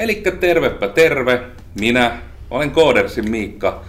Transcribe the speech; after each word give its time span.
Eli 0.00 0.22
tervepä 0.40 0.88
terve, 0.88 1.42
minä 1.80 2.18
olen 2.50 2.70
Koodersin 2.70 3.30
Miikka. 3.30 3.82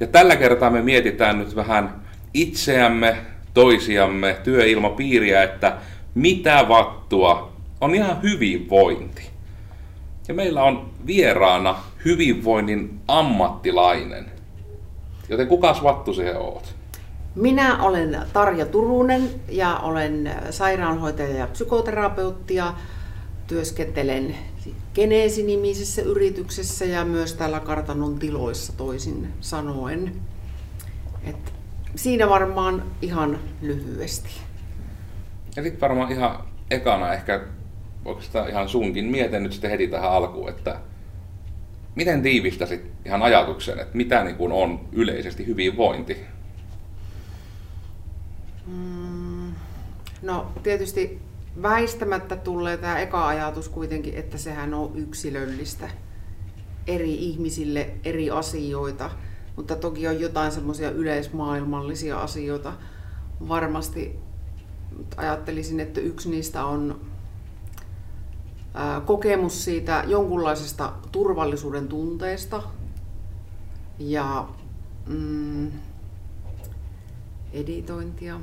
Ja 0.00 0.06
tällä 0.06 0.36
kertaa 0.36 0.70
me 0.70 0.82
mietitään 0.82 1.38
nyt 1.38 1.56
vähän 1.56 2.02
itseämme, 2.34 3.16
toisiamme, 3.54 4.36
työilmapiiriä, 4.44 5.42
että 5.42 5.76
mitä 6.14 6.64
vattua 6.68 7.52
on 7.80 7.94
ihan 7.94 8.22
hyvinvointi. 8.22 9.30
Ja 10.28 10.34
meillä 10.34 10.62
on 10.62 10.90
vieraana 11.06 11.76
hyvinvoinnin 12.04 13.00
ammattilainen. 13.08 14.26
Joten 15.28 15.46
kukas 15.46 15.82
vattu 15.82 16.14
se 16.14 16.36
oot? 16.36 16.74
Minä 17.34 17.82
olen 17.82 18.18
Tarja 18.32 18.66
Turunen 18.66 19.22
ja 19.48 19.76
olen 19.76 20.32
sairaanhoitaja 20.50 21.36
ja 21.36 21.46
psykoterapeutti 21.46 22.54
ja 22.54 22.74
työskentelen 23.46 24.34
Geneesi-nimisessä 24.94 26.02
yrityksessä 26.02 26.84
ja 26.84 27.04
myös 27.04 27.34
täällä 27.34 27.60
kartanon 27.60 28.18
tiloissa 28.18 28.72
toisin 28.76 29.28
sanoen. 29.40 30.12
Et 31.24 31.52
siinä 31.94 32.28
varmaan 32.28 32.84
ihan 33.02 33.38
lyhyesti. 33.62 34.30
Ja 35.56 35.62
sitten 35.62 35.80
varmaan 35.80 36.12
ihan 36.12 36.44
ekana 36.70 37.12
ehkä 37.12 37.40
oikeastaan 38.04 38.48
ihan 38.48 38.68
sunkin 38.68 39.04
mietin 39.04 39.42
nyt 39.42 39.52
sitten 39.52 39.70
heti 39.70 39.88
tähän 39.88 40.10
alkuun, 40.10 40.48
että 40.48 40.80
miten 41.94 42.22
tiivistäsit 42.22 42.80
ihan 43.04 43.22
ajatuksen, 43.22 43.78
että 43.78 43.96
mitä 43.96 44.24
niin 44.24 44.36
kuin 44.36 44.52
on 44.52 44.88
yleisesti 44.92 45.46
hyvinvointi? 45.46 46.16
Mm, 48.66 49.52
no 50.22 50.52
tietysti 50.62 51.27
väistämättä 51.62 52.36
tulee 52.36 52.76
tämä 52.76 52.98
eka 52.98 53.26
ajatus 53.26 53.68
kuitenkin, 53.68 54.14
että 54.14 54.38
sehän 54.38 54.74
on 54.74 54.90
yksilöllistä 54.94 55.90
eri 56.86 57.14
ihmisille 57.14 57.90
eri 58.04 58.30
asioita, 58.30 59.10
mutta 59.56 59.76
toki 59.76 60.08
on 60.08 60.20
jotain 60.20 60.52
semmoisia 60.52 60.90
yleismaailmallisia 60.90 62.20
asioita. 62.20 62.72
Varmasti 63.48 64.18
ajattelisin, 65.16 65.80
että 65.80 66.00
yksi 66.00 66.30
niistä 66.30 66.64
on 66.64 67.00
kokemus 69.04 69.64
siitä 69.64 70.04
jonkunlaisesta 70.06 70.92
turvallisuuden 71.12 71.88
tunteesta 71.88 72.62
ja 73.98 74.48
mm, 75.06 75.70
editointia. 77.52 78.40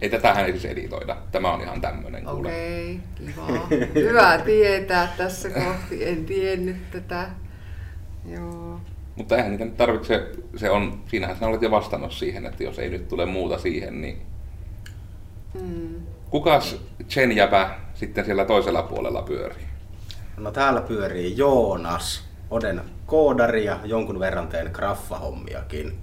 Ei 0.00 0.10
tätähän 0.10 0.44
ei 0.44 0.52
siis 0.52 0.64
editoida. 0.64 1.16
Tämä 1.32 1.52
on 1.52 1.60
ihan 1.60 1.80
tämmöinen 1.80 2.28
Okei, 2.28 3.00
okay, 3.16 3.26
kiva. 3.26 3.68
Hyvä 3.94 4.38
tietää 4.44 5.14
tässä 5.16 5.50
kohti. 5.50 6.08
En 6.08 6.24
tiennyt 6.24 6.90
tätä. 6.90 7.28
Joo. 8.24 8.80
Mutta 9.16 9.36
eihän 9.36 9.50
niitä 9.50 9.64
nyt 9.64 9.76
tarvitse, 9.76 10.30
se 10.56 10.70
on, 10.70 11.02
siinähän 11.08 11.36
sinä 11.36 11.48
olet 11.48 11.62
jo 11.62 11.70
vastannut 11.70 12.12
siihen, 12.12 12.46
että 12.46 12.64
jos 12.64 12.78
ei 12.78 12.90
nyt 12.90 13.08
tule 13.08 13.26
muuta 13.26 13.58
siihen, 13.58 14.00
niin... 14.00 14.22
Hmm. 15.58 15.94
Kukas 16.30 16.76
Chen 17.08 17.36
Jäpä 17.36 17.70
sitten 17.94 18.24
siellä 18.24 18.44
toisella 18.44 18.82
puolella 18.82 19.22
pyörii? 19.22 19.66
No 20.36 20.50
täällä 20.50 20.80
pyörii 20.80 21.36
Joonas, 21.36 22.24
Oden 22.50 22.80
koodari 23.06 23.64
ja 23.64 23.80
jonkun 23.84 24.20
verran 24.20 24.48
teen 24.48 24.70
graffahommiakin. 24.72 25.98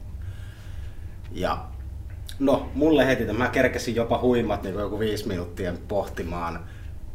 Ja 1.32 1.66
no, 2.40 2.72
mulle 2.76 3.08
heti, 3.08 3.34
mä 3.34 3.48
kerkesin 3.48 3.96
jopa 3.96 4.20
huimat 4.20 4.64
niin 4.64 4.76
joku 4.76 5.00
viisi 5.00 5.28
minuuttia 5.28 5.74
pohtimaan 5.88 6.60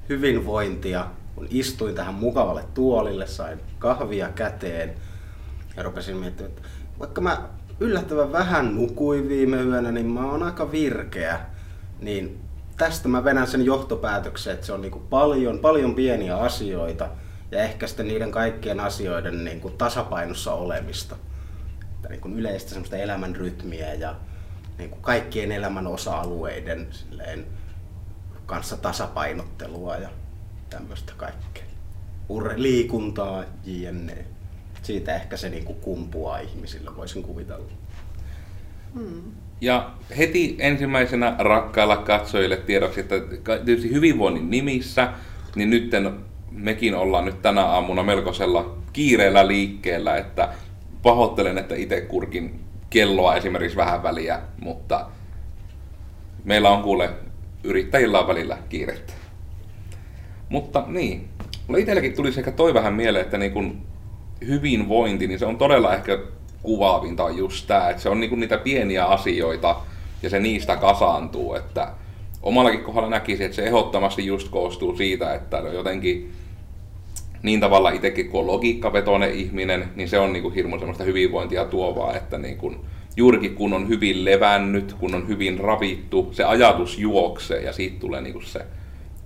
hyvinvointia, 0.09 1.07
kun 1.35 1.47
istuin 1.51 1.95
tähän 1.95 2.15
mukavalle 2.15 2.65
tuolille, 2.75 3.27
sain 3.27 3.61
kahvia 3.79 4.29
käteen 4.29 4.95
ja 5.77 5.83
rupesin 5.83 6.17
miettimään, 6.17 6.53
että 6.53 6.69
vaikka 6.99 7.21
mä 7.21 7.49
yllättävän 7.81 8.33
vähän 8.33 8.77
nukuin 8.77 9.29
viime 9.29 9.63
yönä, 9.63 9.93
niin 9.93 10.07
mä 10.07 10.31
oon 10.31 10.43
aika 10.43 10.73
virkeä. 10.73 11.41
Niin 12.01 12.41
tästä 12.77 13.09
mä 13.09 13.25
venän 13.25 13.47
sen 13.47 13.65
johtopäätöksen, 13.65 14.55
että 14.55 14.67
se 14.67 14.73
on 14.73 14.81
niinku 14.81 14.99
paljon, 14.99 15.59
paljon 15.59 15.95
pieniä 15.95 16.37
asioita 16.37 17.09
ja 17.51 17.59
ehkä 17.59 17.87
sitten 17.87 18.09
niiden 18.09 18.31
kaikkien 18.31 18.81
asioiden 18.81 19.45
niinku 19.45 19.71
tasapainossa 19.71 20.53
olemista. 20.53 21.17
Että 21.95 22.09
niinku 22.09 22.28
yleistä 22.28 22.71
semmoista 22.71 22.97
elämän 22.97 23.37
rytmiä 23.37 23.95
ja 23.95 24.15
niinku 24.78 24.97
kaikkien 25.00 25.53
elämän 25.53 25.87
osa-alueiden 25.87 26.87
silleen, 26.91 27.47
kanssa 28.47 28.77
tasapainottelua 28.77 29.97
ja 29.97 30.09
tämmöistä 30.71 31.12
kaikkea. 31.16 31.65
Urre, 32.28 32.62
liikuntaa, 32.62 33.44
jne. 33.65 34.25
Siitä 34.83 35.16
ehkä 35.16 35.37
se 35.37 35.49
niinku 35.49 35.75
kumpuaa 35.75 36.39
ihmisille, 36.39 36.97
voisin 36.97 37.22
kuvitella. 37.22 37.69
Hmm. 38.94 39.22
Ja 39.61 39.91
heti 40.19 40.56
ensimmäisenä 40.59 41.34
rakkailla 41.39 41.97
katsojille 41.97 42.56
tiedoksi, 42.56 43.00
että 43.00 43.15
tietysti 43.65 43.93
hyvinvoinnin 43.93 44.50
nimissä, 44.50 45.12
niin 45.55 45.71
nyt 45.71 45.91
mekin 46.50 46.95
ollaan 46.95 47.25
nyt 47.25 47.43
tänä 47.43 47.65
aamuna 47.65 48.03
melkoisella 48.03 48.78
kiireellä 48.93 49.47
liikkeellä, 49.47 50.16
että 50.16 50.49
pahoittelen, 51.03 51.59
että 51.59 51.75
itse 51.75 52.00
kurkin 52.00 52.68
kelloa 52.91 53.37
esimerkiksi 53.37 53.76
vähän 53.76 54.03
väliä, 54.03 54.41
mutta 54.60 55.06
meillä 56.44 56.71
on 56.71 56.82
kuule, 56.82 57.10
yrittäjillä 57.65 58.21
on 58.21 58.28
välillä 58.28 58.59
kiirettä. 58.69 59.12
Mutta 60.49 60.84
niin, 60.87 61.28
mulle 61.66 61.81
itselläkin 61.81 62.16
tuli 62.16 62.32
sekä 62.32 62.53
toi 62.53 62.75
vähän 62.75 62.94
mieleen, 62.94 63.25
että 63.25 63.38
niin 63.38 63.53
kun 63.53 63.81
hyvinvointi, 64.47 65.27
niin 65.27 65.38
se 65.38 65.47
on 65.47 65.59
todella 65.59 65.94
ehkä 65.94 66.19
kuvaavinta 66.62 67.25
on 67.25 67.37
just 67.37 67.66
tämä, 67.66 67.91
että 67.91 68.03
se 68.03 68.09
on 68.09 68.21
niinku 68.21 68.37
niitä 68.37 68.59
pieniä 68.59 69.04
asioita 69.04 69.77
ja 70.22 70.31
se 70.31 70.41
niistä 70.41 70.77
kasaantuu, 70.77 71.54
että 71.54 71.93
omallakin 72.43 72.84
kohdalla 72.84 73.10
näkisin, 73.10 73.47
että 73.47 73.56
se 73.56 73.65
ehdottomasti 73.65 74.27
just 74.27 74.48
koostuu 74.48 74.97
siitä, 74.97 75.34
että 75.34 75.56
jotenkin 75.59 76.32
niin 77.48 77.60
tavalla 77.60 77.91
itsekin 77.91 78.28
kun 78.28 78.41
on 78.41 78.47
logiikkavetoinen 78.47 79.34
ihminen, 79.34 79.88
niin 79.97 80.09
se 80.09 80.19
on 80.19 80.32
niinku 80.32 80.50
hirmu 80.50 80.78
semmoista 80.78 81.04
hyvinvointia 81.04 81.64
tuovaa, 81.64 82.16
että 82.16 82.38
niinku, 82.38 82.75
juurikin 83.16 83.54
kun 83.54 83.72
on 83.72 83.88
hyvin 83.88 84.25
levännyt, 84.25 84.92
kun 84.92 85.14
on 85.14 85.28
hyvin 85.28 85.59
ravittu, 85.59 86.28
se 86.32 86.44
ajatus 86.44 86.98
juoksee 86.98 87.62
ja 87.62 87.72
siitä 87.72 88.00
tulee 88.00 88.20
niinku 88.20 88.41
se 88.41 88.60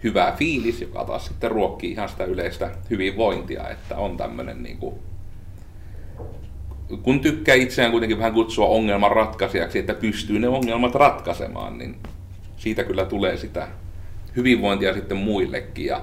hyvä 0.04 0.34
fiilis, 0.38 0.80
joka 0.80 1.04
taas 1.04 1.26
sitten 1.26 1.50
ruokkii 1.50 1.90
ihan 1.90 2.08
sitä 2.08 2.24
yleistä 2.24 2.70
hyvinvointia, 2.90 3.68
että 3.68 3.96
on 3.96 4.16
tämmöinen 4.16 4.62
niinku 4.62 4.98
kun 7.02 7.20
tykkää 7.20 7.54
itseään 7.54 7.90
kuitenkin 7.90 8.18
vähän 8.18 8.32
kutsua 8.32 8.66
ongelman 8.66 9.12
ratkaisijaksi, 9.12 9.78
että 9.78 9.94
pystyy 9.94 10.38
ne 10.38 10.48
ongelmat 10.48 10.94
ratkaisemaan, 10.94 11.78
niin 11.78 11.96
siitä 12.56 12.84
kyllä 12.84 13.04
tulee 13.04 13.36
sitä 13.36 13.68
hyvinvointia 14.36 14.94
sitten 14.94 15.16
muillekin. 15.16 15.86
Ja 15.86 16.00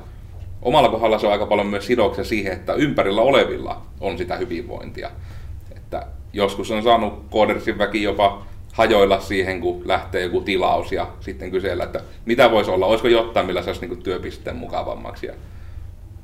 omalla 0.62 0.90
kohdalla 0.90 1.20
se 1.20 1.28
on 1.28 1.34
aika 1.34 1.46
paljon 1.46 1.68
myös 1.68 1.88
sidoksia 1.88 2.24
siihen, 2.24 2.54
että 2.54 2.74
ympärillä 2.74 3.22
olevilla 3.22 3.82
on 4.00 4.18
sitä 4.18 4.36
hyvinvointia. 4.36 5.12
Että 5.76 6.08
joskus 6.34 6.72
on 6.72 6.84
saanut 6.84 7.26
koodersin 7.30 7.78
väki 7.78 8.04
jopa 8.04 8.46
hajoilla 8.74 9.20
siihen, 9.20 9.62
kun 9.62 9.82
lähtee 9.86 10.22
joku 10.22 10.42
tilaus 10.42 10.92
ja 10.92 11.08
sitten 11.20 11.52
kysellä, 11.52 11.84
että 11.84 12.02
mitä 12.26 12.52
voisi 12.52 12.72
olla, 12.72 12.86
olisiko 12.86 13.08
jotain, 13.08 13.46
millä 13.46 13.62
saisi 13.62 13.88
niin 13.88 14.04
työpisteen 14.04 14.56
mukavammaksi. 14.56 15.26
Ja 15.26 15.34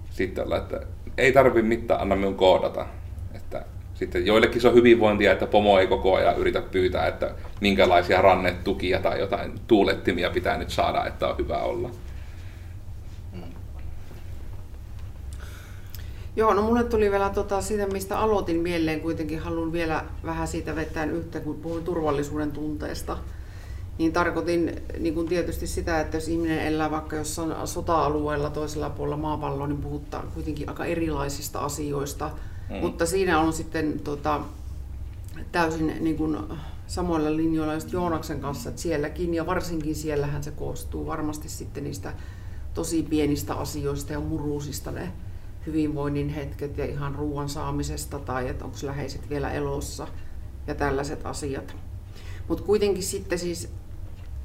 sitten 0.09 0.43
olla, 0.43 0.57
että 0.57 0.81
ei 1.17 1.31
tarvi 1.31 1.61
mitään, 1.61 2.01
anna 2.01 2.15
minun 2.15 2.35
koodata 2.35 2.85
sitten 3.95 4.25
joillekin 4.25 4.61
se 4.61 4.67
on 4.67 4.73
hyvinvointia, 4.73 5.31
että 5.31 5.47
pomo 5.47 5.79
ei 5.79 5.87
koko 5.87 6.15
ajan 6.15 6.37
yritä 6.37 6.61
pyytää, 6.61 7.07
että 7.07 7.31
minkälaisia 7.61 8.21
rannetukia 8.21 8.99
tai 8.99 9.19
jotain 9.19 9.51
tuulettimia 9.67 10.29
pitää 10.29 10.57
nyt 10.57 10.69
saada, 10.69 11.05
että 11.05 11.27
on 11.27 11.37
hyvä 11.37 11.57
olla. 11.57 11.89
Joo, 16.35 16.53
no 16.53 16.61
mulle 16.61 16.83
tuli 16.83 17.11
vielä 17.11 17.29
tota, 17.29 17.61
siitä, 17.61 17.87
mistä 17.87 18.19
aloitin 18.19 18.59
mieleen, 18.59 19.01
kuitenkin 19.01 19.39
haluan 19.39 19.71
vielä 19.71 20.05
vähän 20.25 20.47
siitä 20.47 20.75
vetää 20.75 21.05
yhtä, 21.05 21.39
kun 21.39 21.55
puhuin 21.55 21.83
turvallisuuden 21.83 22.51
tunteesta. 22.51 23.17
Niin 23.97 24.13
tarkoitin 24.13 24.81
niin 24.99 25.13
kuin 25.13 25.27
tietysti 25.27 25.67
sitä, 25.67 25.99
että 25.99 26.17
jos 26.17 26.27
ihminen 26.27 26.59
elää 26.59 26.91
vaikka 26.91 27.15
jossain 27.15 27.67
sota-alueella 27.67 28.49
toisella 28.49 28.89
puolella 28.89 29.17
maapalloa, 29.17 29.67
niin 29.67 29.81
puhutaan 29.81 30.27
kuitenkin 30.33 30.69
aika 30.69 30.85
erilaisista 30.85 31.59
asioista– 31.59 32.31
Mm. 32.69 32.75
Mutta 32.75 33.05
siinä 33.05 33.39
on 33.39 33.53
sitten 33.53 33.99
tota, 33.99 34.41
täysin 35.51 35.93
niin 35.99 36.17
kuin, 36.17 36.37
samoilla 36.87 37.35
linjoilla 37.35 37.73
just 37.73 37.93
Joonaksen 37.93 38.39
kanssa, 38.39 38.69
että 38.69 38.81
sielläkin 38.81 39.33
ja 39.33 39.45
varsinkin 39.45 39.95
siellähän 39.95 40.43
se 40.43 40.51
koostuu 40.51 41.07
varmasti 41.07 41.49
sitten 41.49 41.83
niistä 41.83 42.13
tosi 42.73 43.03
pienistä 43.03 43.53
asioista 43.53 44.13
ja 44.13 44.19
muruusista 44.19 44.91
ne 44.91 45.11
hyvinvoinnin 45.65 46.29
hetket 46.29 46.77
ja 46.77 46.85
ihan 46.85 47.15
ruoan 47.15 47.49
saamisesta 47.49 48.19
tai 48.19 48.49
että 48.49 48.65
onko 48.65 48.77
läheiset 48.83 49.29
vielä 49.29 49.51
elossa 49.51 50.07
ja 50.67 50.75
tällaiset 50.75 51.25
asiat. 51.25 51.75
Mutta 52.47 52.63
kuitenkin 52.63 53.03
sitten 53.03 53.39
siis, 53.39 53.69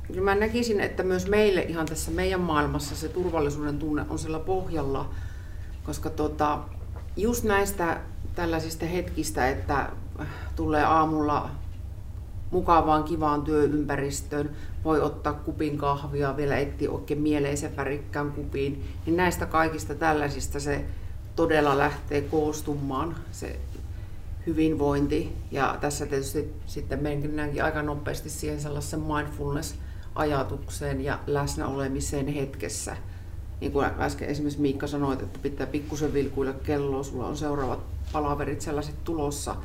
kyllä 0.06 0.20
mä 0.20 0.34
näkisin, 0.34 0.81
että 0.81 1.02
myös 1.02 1.28
meille 1.28 1.62
ihan 1.62 1.87
tässä 1.87 2.11
meidän 2.11 2.40
maailmassa 2.40 2.96
se 2.96 3.08
turvallisuuden 3.08 3.78
tunne 3.78 4.05
on 4.08 4.19
sillä 4.19 4.38
pohjalla, 4.38 5.11
koska 5.84 6.11
tota, 6.11 6.58
just 7.17 7.44
näistä 7.44 8.00
tällaisista 8.34 8.87
hetkistä, 8.87 9.49
että 9.49 9.90
tulee 10.56 10.84
aamulla 10.84 11.50
mukavaan, 12.50 13.05
kivaan 13.05 13.43
työympäristöön, 13.43 14.50
voi 14.84 15.00
ottaa 15.00 15.32
kupin 15.32 15.78
kahvia, 15.78 16.37
vielä 16.37 16.58
etsiä 16.58 16.90
oikein 16.90 17.20
mieleisen 17.20 17.76
värikkään 17.76 18.32
kupiin, 18.32 18.84
niin 19.06 19.17
näistä 19.17 19.46
kaikista 19.46 19.94
tällaisista 19.94 20.61
se 20.61 20.84
todella 21.41 21.79
lähtee 21.79 22.21
koostumaan 22.21 23.17
se 23.33 23.59
hyvinvointi. 24.47 25.37
Ja 25.51 25.79
tässä 25.81 26.07
tietysti 26.07 26.55
sitten 26.67 27.03
mennäänkin 27.03 27.65
aika 27.65 27.83
nopeasti 27.83 28.31
siihen 28.31 28.61
sellaisen 28.61 29.01
mindfulness-ajatukseen 29.01 31.01
ja 31.01 31.19
läsnäolemiseen 31.27 32.29
hetkessä. 32.29 32.97
Niin 33.61 33.73
kuin 33.73 33.87
äsken 33.99 34.29
esimerkiksi 34.29 34.61
Miikka 34.61 34.87
sanoi, 34.87 35.13
että 35.13 35.39
pitää 35.43 35.67
pikkusen 35.67 36.13
vilkuilla 36.13 36.53
kelloa, 36.53 37.03
sulla 37.03 37.27
on 37.27 37.37
seuraavat 37.37 37.81
palaverit 38.13 38.61
sellaiset 38.61 39.05
tulossa. 39.05 39.57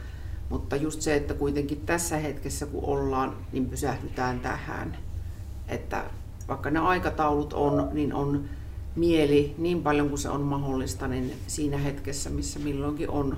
Mutta 0.49 0.75
just 0.75 1.01
se, 1.01 1.15
että 1.15 1.33
kuitenkin 1.33 1.81
tässä 1.85 2.17
hetkessä 2.17 2.65
kun 2.65 2.83
ollaan, 2.83 3.37
niin 3.51 3.69
pysähdytään 3.69 4.39
tähän. 4.39 4.97
Että 5.67 6.03
vaikka 6.47 6.69
ne 6.69 6.79
aikataulut 6.79 7.53
on, 7.53 7.89
niin 7.91 8.13
on 8.13 8.45
mieli 8.95 9.55
niin 9.57 9.83
paljon 9.83 10.09
kuin 10.09 10.19
se 10.19 10.29
on 10.29 10.41
mahdollista, 10.41 11.07
niin 11.07 11.33
siinä 11.47 11.77
hetkessä, 11.77 12.29
missä 12.29 12.59
milloinkin 12.59 13.09
on 13.09 13.37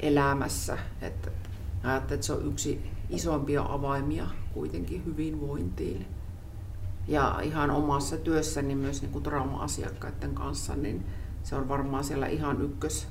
elämässä. 0.00 0.78
Että 1.00 1.30
ajattelen, 1.82 2.14
että 2.14 2.26
se 2.26 2.32
on 2.32 2.46
yksi 2.46 2.90
isompia 3.10 3.62
avaimia 3.68 4.26
kuitenkin 4.54 5.04
hyvinvointiin. 5.04 6.06
Ja 7.08 7.40
ihan 7.42 7.70
omassa 7.70 8.16
työssäni 8.16 8.74
myös 8.74 9.02
niin 9.02 9.12
kuin 9.12 9.22
trauma-asiakkaiden 9.22 10.34
kanssa, 10.34 10.76
niin 10.76 11.04
se 11.42 11.56
on 11.56 11.68
varmaan 11.68 12.04
siellä 12.04 12.26
ihan 12.26 12.62
ykkös 12.62 13.06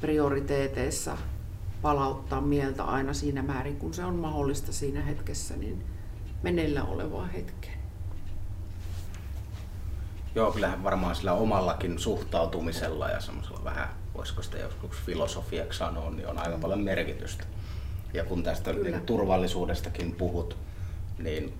prioriteeteissa 0.00 1.18
palauttaa 1.82 2.40
mieltä 2.40 2.84
aina 2.84 3.12
siinä 3.12 3.42
määrin, 3.42 3.76
kun 3.76 3.94
se 3.94 4.04
on 4.04 4.16
mahdollista 4.16 4.72
siinä 4.72 5.02
hetkessä, 5.02 5.56
niin 5.56 5.84
meneillä 6.42 6.84
olevaa 6.84 7.26
hetkeen. 7.26 7.73
Joo, 10.34 10.52
kyllähän 10.52 10.84
varmaan 10.84 11.16
sillä 11.16 11.32
omallakin 11.32 11.98
suhtautumisella 11.98 13.08
ja 13.08 13.20
semmoisella 13.20 13.64
vähän, 13.64 13.88
voisiko 14.14 14.42
sitä 14.42 14.58
joskus 14.58 14.96
filosofiaksi 15.06 15.78
sanoa, 15.78 16.10
niin 16.10 16.28
on 16.28 16.38
aika 16.38 16.58
paljon 16.58 16.80
merkitystä. 16.80 17.44
Ja 18.14 18.24
kun 18.24 18.42
tästä 18.42 18.72
niin 18.72 19.00
turvallisuudestakin 19.00 20.14
puhut, 20.14 20.56
niin 21.18 21.54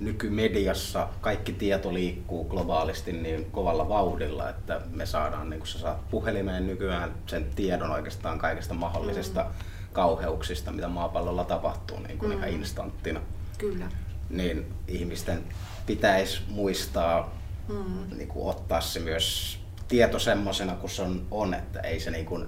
nykymediassa 0.00 1.08
kaikki 1.20 1.52
tieto 1.52 1.94
liikkuu 1.94 2.44
globaalisti 2.44 3.12
niin 3.12 3.50
kovalla 3.50 3.88
vauhdilla, 3.88 4.48
että 4.48 4.80
me 4.90 5.06
saadaan, 5.06 5.50
niin 5.50 5.58
kun 5.58 5.66
sä 5.68 5.78
saat 5.78 6.10
puhelimeen 6.10 6.66
nykyään 6.66 7.14
sen 7.26 7.46
tiedon 7.56 7.90
oikeastaan 7.90 8.38
kaikesta 8.38 8.74
mahdollisesta 8.74 9.42
mm. 9.42 9.48
kauheuksista, 9.92 10.72
mitä 10.72 10.88
maapallolla 10.88 11.44
tapahtuu 11.44 11.98
niin 11.98 12.18
kuin 12.18 12.32
mm. 12.32 12.38
ihan 12.38 12.48
instanttina. 12.48 13.20
Kyllä. 13.58 13.86
Niin 14.30 14.66
ihmisten 14.88 15.44
pitäisi 15.86 16.42
muistaa 16.48 17.35
mm. 17.68 18.16
niin 18.16 18.28
kuin 18.28 18.48
ottaa 18.48 18.80
se 18.80 19.00
myös 19.00 19.58
tieto 19.88 20.18
semmoisena 20.18 20.74
kuin 20.74 20.90
se 20.90 21.02
on, 21.02 21.26
on 21.30 21.54
että 21.54 21.80
ei 21.80 22.00
se 22.00 22.10
niin 22.10 22.26
kuin, 22.26 22.46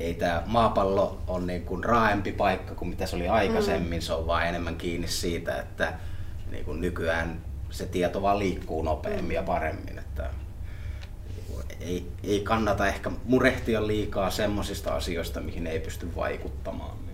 ei 0.00 0.14
tämä 0.14 0.42
maapallo 0.46 1.18
ole 1.26 1.46
niin 1.46 1.62
kuin 1.62 1.84
raaempi 1.84 2.32
paikka 2.32 2.74
kuin 2.74 2.88
mitä 2.88 3.06
se 3.06 3.16
oli 3.16 3.28
aikaisemmin, 3.28 3.98
mm. 3.98 4.02
se 4.02 4.12
on 4.12 4.26
vaan 4.26 4.46
enemmän 4.46 4.76
kiinni 4.76 5.08
siitä, 5.08 5.60
että 5.60 5.92
niin 6.50 6.64
kuin 6.64 6.80
nykyään 6.80 7.40
se 7.70 7.86
tieto 7.86 8.22
vaan 8.22 8.38
liikkuu 8.38 8.82
nopeammin 8.82 9.24
mm. 9.24 9.30
ja 9.30 9.42
paremmin. 9.42 9.98
Että 9.98 10.30
niin 11.36 11.64
ei, 11.80 12.06
ei 12.24 12.40
kannata 12.40 12.86
ehkä 12.86 13.10
murehtia 13.24 13.86
liikaa 13.86 14.30
semmoisista 14.30 14.94
asioista, 14.94 15.40
mihin 15.40 15.66
ei 15.66 15.80
pysty 15.80 16.16
vaikuttamaan. 16.16 17.05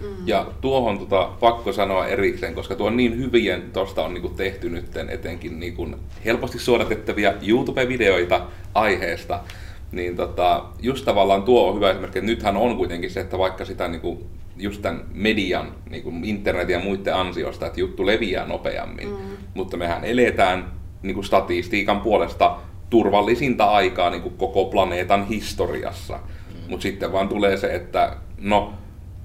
Mm. 0.00 0.06
Ja 0.26 0.46
tuohon 0.60 0.98
tota, 0.98 1.30
pakko 1.40 1.72
sanoa 1.72 2.06
erikseen, 2.06 2.54
koska 2.54 2.74
tuo 2.74 2.86
on 2.86 2.96
niin 2.96 3.18
hyvien, 3.18 3.62
tuosta 3.72 4.04
on 4.04 4.14
niinku 4.14 4.28
tehty 4.28 4.70
nyt 4.70 4.96
etenkin 5.08 5.60
niinku 5.60 5.88
helposti 6.24 6.58
suodatettavia 6.58 7.34
YouTube-videoita 7.42 8.40
aiheesta, 8.74 9.40
niin 9.92 10.16
tota, 10.16 10.64
just 10.82 11.04
tavallaan 11.04 11.42
tuo 11.42 11.68
on 11.68 11.76
hyvä 11.76 11.90
esimerkki, 11.90 12.18
että 12.18 12.30
nythän 12.30 12.56
on 12.56 12.76
kuitenkin 12.76 13.10
se, 13.10 13.20
että 13.20 13.38
vaikka 13.38 13.64
sitä 13.64 13.88
niinku, 13.88 14.26
just 14.56 14.82
tämän 14.82 15.04
median, 15.12 15.72
niinku 15.90 16.12
internetin 16.22 16.72
ja 16.72 16.80
muiden 16.80 17.14
ansiosta, 17.14 17.66
että 17.66 17.80
juttu 17.80 18.06
leviää 18.06 18.46
nopeammin, 18.46 19.08
mm. 19.08 19.36
mutta 19.54 19.76
mehän 19.76 20.04
eletään 20.04 20.72
niinku 21.02 21.22
statistiikan 21.22 22.00
puolesta 22.00 22.56
turvallisinta 22.90 23.64
aikaa 23.64 24.10
niinku 24.10 24.30
koko 24.30 24.64
planeetan 24.64 25.28
historiassa. 25.28 26.14
Mm. 26.14 26.70
Mutta 26.70 26.82
sitten 26.82 27.12
vaan 27.12 27.28
tulee 27.28 27.56
se, 27.56 27.74
että 27.74 28.16
no 28.38 28.72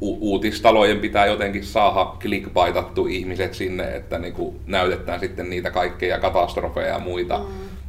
u- 0.02 0.32
uutistalojen 0.32 1.00
pitää 1.00 1.26
jotenkin 1.26 1.64
saada 1.64 2.12
clickbaitattu 2.20 3.08
ihmiset 3.08 3.54
sinne, 3.54 3.96
että 3.96 4.20
niinku 4.20 4.56
näytetään 4.66 5.20
sitten 5.20 5.50
niitä 5.50 5.72
kaikkeja 5.72 6.20
katastrofeja 6.20 6.88
ja 6.88 7.00
muita. 7.00 7.38
Mm. 7.38 7.46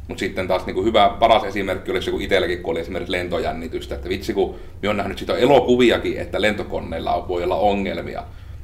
Mutta 0.07 0.19
sitten 0.19 0.47
taas 0.47 0.65
niinku 0.65 0.83
hyvä, 0.83 1.15
paras 1.19 1.43
esimerkki 1.43 1.91
olisi 1.91 2.11
kun 2.11 2.21
itselläkin, 2.21 2.63
kun 2.63 2.71
oli 2.71 2.79
esimerkiksi 2.79 3.11
lentojännitystä, 3.11 3.95
että 3.95 4.09
vitsi 4.09 4.33
kun 4.33 4.55
me 4.81 4.89
on 4.89 4.97
nähnyt 4.97 5.17
sitä 5.17 5.37
elokuviakin, 5.37 6.17
että 6.17 6.41
lentokoneilla 6.41 7.27
voi 7.27 7.43
olla 7.43 7.55
ongelmia. 7.55 8.23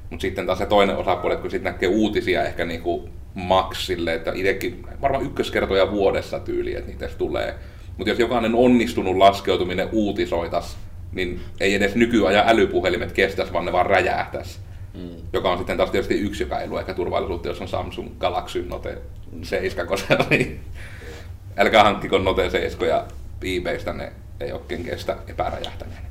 Mutta 0.10 0.22
sitten 0.22 0.46
taas 0.46 0.58
se 0.58 0.66
toinen 0.66 0.98
osapuoli, 0.98 1.34
että 1.34 1.42
kun 1.42 1.52
sitten 1.52 1.74
näkee 1.74 1.90
uutisia 1.90 2.44
ehkä 2.44 2.66
niinku 2.66 3.10
maksille, 3.34 4.14
että 4.14 4.32
itsekin 4.36 4.86
varmaan 5.02 5.26
ykköskertoja 5.26 5.92
vuodessa 5.92 6.40
tyyli, 6.40 6.76
että 6.76 6.92
niitä 6.92 7.10
tulee. 7.18 7.56
Mutta 7.98 8.10
jos 8.10 8.20
jokainen 8.20 8.56
onnistunut 8.56 9.18
laskeutuminen 9.18 9.90
uutisoitaisiin 9.92 10.89
niin 11.12 11.42
ei 11.60 11.76
edes 11.76 11.96
nykyajan 11.96 12.50
älypuhelimet 12.50 13.12
kestäisi, 13.12 13.54
vaan 13.54 13.66
ne 13.66 13.72
vaan 13.72 13.86
räjähtäisi. 13.86 14.60
Mm. 14.94 15.10
Joka 15.34 15.52
on 15.52 15.58
sitten 15.58 15.78
taas 15.78 15.90
tietysti 15.90 16.20
yksi, 16.20 16.44
joka 16.44 16.60
ei 16.60 16.68
lue 16.68 16.80
ehkä 16.80 16.94
turvallisuutta, 16.94 17.48
jos 17.48 17.62
on 17.62 17.68
Samsung 17.68 18.10
Galaxy 18.20 18.66
Note 18.70 18.98
7, 19.44 19.88
koska 19.88 20.26
niin 20.30 20.60
älkää 21.58 21.84
hankkiko 21.84 22.18
Note 22.18 22.50
7 22.50 22.90
ja 22.90 23.06
eBaystä, 23.42 23.94
ne 23.94 24.12
ei 24.40 24.52
oikein 24.52 24.84
kestä 24.84 25.18
epäräjähtäneen. 25.28 26.10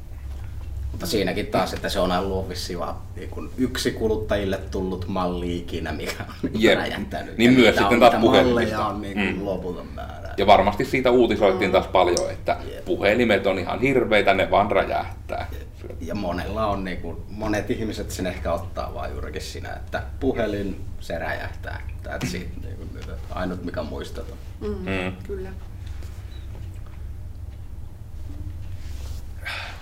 Mutta 0.91 1.07
siinäkin 1.07 1.47
taas, 1.47 1.75
että 1.75 1.89
se 1.89 2.01
on 2.01 2.13
ollut 2.13 2.49
vissiin 2.49 2.79
vaan 2.79 2.97
niin 3.17 3.31
yksi 3.59 3.93
kuluttajille 3.93 4.61
tullut 4.71 5.09
malli 5.09 5.59
ikinä, 5.59 5.93
mikä 5.93 6.25
on 6.45 6.51
Jep. 6.55 6.79
räjähtänyt. 6.79 7.39
Niin 7.39 7.53
myös 7.53 7.77
sitten 7.77 8.01
taas 8.01 8.15
puhelimista. 8.21 8.87
on 8.87 9.03
niin 9.03 9.19
mm. 9.19 9.45
loputon 9.45 9.87
määrä. 9.87 10.28
Ja 10.39 10.47
varmasti 10.47 10.85
siitä 10.85 11.11
uutisoittiin 11.11 11.71
mm. 11.71 11.73
taas 11.73 11.87
paljon, 11.87 12.31
että 12.31 12.57
Jep. 12.73 12.85
puhelimet 12.85 13.47
on 13.47 13.59
ihan 13.59 13.81
hirveitä, 13.81 14.35
ne 14.35 14.51
vaan 14.51 14.71
räjähtää. 14.71 15.47
Ja 16.01 16.15
monella 16.15 16.67
on, 16.67 16.85
niin 16.85 16.99
kuin, 16.99 17.17
monet 17.29 17.71
ihmiset 17.71 18.11
sen 18.11 18.27
ehkä 18.27 18.53
ottaa 18.53 18.95
vaan 18.95 19.11
juurikin 19.11 19.43
siinä, 19.43 19.73
että 19.73 20.03
puhelin, 20.21 20.81
se 21.01 21.19
räjähtää. 21.19 21.81
That's 22.05 22.37
it, 22.37 22.49
niin 22.63 22.77
kuin, 22.77 22.89
ainut 23.31 23.65
mikä 23.65 23.83
muistetaan. 23.83 24.39
Mm. 24.61 24.69
Mm. 24.69 25.13
Kyllä. 25.27 25.51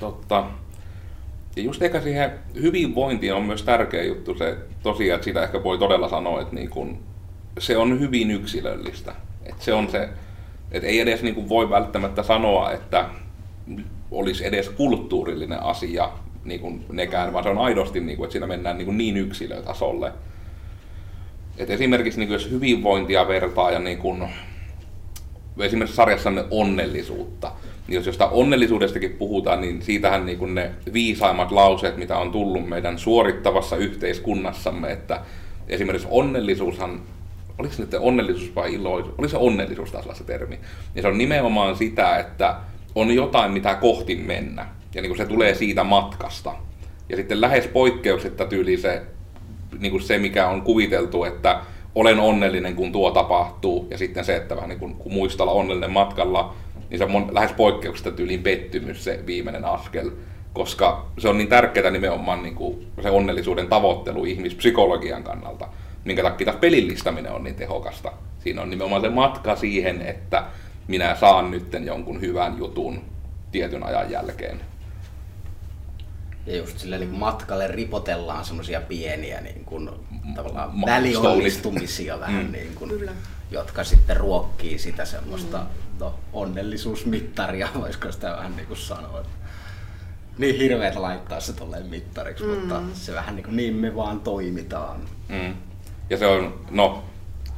Totta. 0.00 0.46
Ja 1.56 1.62
just 1.62 1.82
ehkä 1.82 2.00
siihen 2.00 2.30
hyvinvointiin 2.54 3.34
on 3.34 3.42
myös 3.42 3.62
tärkeä 3.62 4.02
juttu 4.02 4.38
se 4.38 4.58
tosiaan, 4.82 5.14
että 5.14 5.24
sitä 5.24 5.42
ehkä 5.42 5.62
voi 5.62 5.78
todella 5.78 6.08
sanoa, 6.08 6.40
että 6.40 6.54
niin 6.54 6.70
kun, 6.70 7.02
se 7.58 7.76
on 7.76 8.00
hyvin 8.00 8.30
yksilöllistä. 8.30 9.12
Että 9.42 9.64
se 9.64 9.74
on 9.74 9.90
se, 9.90 10.08
että 10.72 10.88
ei 10.88 11.00
edes 11.00 11.22
niin 11.22 11.34
kuin 11.34 11.48
voi 11.48 11.70
välttämättä 11.70 12.22
sanoa, 12.22 12.72
että 12.72 13.08
olisi 14.10 14.46
edes 14.46 14.68
kulttuurillinen 14.68 15.62
asia 15.62 16.10
niin 16.44 16.60
kuin 16.60 16.84
nekään, 16.92 17.32
vaan 17.32 17.44
se 17.44 17.50
on 17.50 17.58
aidosti, 17.58 18.00
niin 18.00 18.16
kuin, 18.16 18.24
että 18.24 18.32
siinä 18.32 18.46
mennään 18.46 18.78
niin, 18.78 18.86
kuin 18.86 18.98
niin 18.98 19.16
yksilötasolle. 19.16 20.12
Et 21.58 21.70
esimerkiksi 21.70 22.18
niin 22.18 22.28
kuin, 22.28 22.34
jos 22.34 22.50
hyvinvointia 22.50 23.28
vertaa 23.28 23.70
ja 23.70 23.78
niin 23.78 23.98
kuin, 23.98 24.28
esimerkiksi 25.58 25.96
sarjassanne 25.96 26.44
onnellisuutta, 26.50 27.52
niin 27.88 27.94
jos 27.94 28.06
jostain 28.06 28.30
onnellisuudestakin 28.30 29.12
puhutaan, 29.12 29.60
niin 29.60 29.82
siitähän 29.82 30.26
niin 30.26 30.38
kuin 30.38 30.54
ne 30.54 30.70
viisaimmat 30.92 31.52
lauseet, 31.52 31.96
mitä 31.96 32.18
on 32.18 32.32
tullut 32.32 32.68
meidän 32.68 32.98
suorittavassa 32.98 33.76
yhteiskunnassamme, 33.76 34.92
että 34.92 35.20
esimerkiksi 35.68 36.08
onnellisuushan, 36.10 37.00
oliko 37.58 37.74
se 37.74 37.82
nyt 37.82 37.94
onnellisuus 38.00 38.54
vai 38.54 38.74
iloisuus, 38.74 39.14
oli 39.18 39.28
se 39.28 39.36
onnellisuus 39.36 39.92
taas 39.92 40.18
se 40.18 40.24
termi, 40.24 40.58
niin 40.94 41.02
se 41.02 41.08
on 41.08 41.18
nimenomaan 41.18 41.76
sitä, 41.76 42.18
että 42.18 42.56
on 42.94 43.10
jotain, 43.10 43.52
mitä 43.52 43.74
kohti 43.74 44.16
mennä, 44.16 44.66
ja 44.94 45.02
niin 45.02 45.10
kuin 45.10 45.18
se 45.18 45.26
tulee 45.26 45.54
siitä 45.54 45.84
matkasta. 45.84 46.52
Ja 47.08 47.16
sitten 47.16 47.40
lähes 47.40 47.66
poikkeuksetta 47.66 48.46
tyyli 48.46 48.76
se, 48.76 49.02
niin 49.78 49.90
kuin 49.90 50.02
se, 50.02 50.18
mikä 50.18 50.48
on 50.48 50.62
kuviteltu, 50.62 51.24
että 51.24 51.60
olen 51.94 52.20
onnellinen, 52.20 52.76
kun 52.76 52.92
tuo 52.92 53.10
tapahtuu, 53.10 53.86
ja 53.90 53.98
sitten 53.98 54.24
se, 54.24 54.36
että 54.36 54.56
vähän 54.56 54.68
niin 54.68 54.78
kuin, 54.78 54.94
kun 54.94 55.12
muistella 55.12 55.52
onnellinen 55.52 55.90
matkalla, 55.90 56.54
niin 56.90 56.98
se 56.98 57.04
on 57.04 57.34
lähes 57.34 57.52
poikkeuksesta 57.52 58.10
tyyliin 58.10 58.42
pettymys 58.42 59.04
se 59.04 59.20
viimeinen 59.26 59.64
askel, 59.64 60.10
koska 60.52 61.06
se 61.18 61.28
on 61.28 61.38
niin 61.38 61.48
tärkeää 61.48 61.90
nimenomaan 61.90 62.42
niin 62.42 62.54
kuin 62.54 62.86
se 63.02 63.10
onnellisuuden 63.10 63.68
tavoittelu 63.68 64.24
ihmispsykologian 64.24 65.22
kannalta, 65.22 65.68
minkä 66.06 66.22
takia 66.22 66.44
taas 66.44 66.56
pelillistäminen 66.60 67.32
on 67.32 67.44
niin 67.44 67.54
tehokasta. 67.56 68.12
Siinä 68.42 68.62
on 68.62 68.70
nimenomaan 68.70 69.02
se 69.02 69.08
matka 69.08 69.56
siihen, 69.56 70.02
että 70.02 70.44
minä 70.88 71.16
saan 71.16 71.50
nytten 71.50 71.86
jonkun 71.86 72.20
hyvän 72.20 72.58
jutun 72.58 73.02
tietyn 73.52 73.82
ajan 73.82 74.10
jälkeen. 74.10 74.60
Ja 76.46 76.56
just 76.56 76.78
sille 76.78 76.98
niin 76.98 77.10
matkalle 77.18 77.66
ripotellaan 77.68 78.44
semmoisia 78.44 78.80
pieniä 78.80 79.40
niin 79.40 79.64
kuin, 79.64 79.90
tavallaan 80.34 80.70
Ma- 80.72 80.86
välionnistumisia 80.86 82.20
vähän, 82.20 82.44
Mm. 82.46 82.52
niin 82.52 82.74
kuin, 82.74 82.90
Kyllä. 82.90 83.12
jotka 83.50 83.84
sitten 83.84 84.16
ruokkii 84.16 84.78
sitä 84.78 85.04
semmoista 85.04 85.66
no, 86.00 86.14
onnellisuusmittaria, 86.32 87.68
voisiko 87.80 88.12
sitä 88.12 88.30
vähän 88.30 88.56
niin 88.56 88.66
kuin 88.66 88.78
sanoa. 88.78 89.22
Niin 90.38 90.56
hirveet 90.56 90.96
laittaa 90.96 91.40
se 91.40 91.52
tolleen 91.52 91.86
mittariksi, 91.86 92.44
mm. 92.44 92.50
mutta 92.50 92.82
se 92.92 93.14
vähän 93.14 93.36
niin 93.36 93.44
kuin 93.44 93.56
niin 93.56 93.74
me 93.76 93.96
vaan 93.96 94.20
toimitaan. 94.20 95.00
Mm. 95.28 95.54
Ja 96.10 96.16
se 96.16 96.26
on, 96.26 96.54
no, 96.70 97.04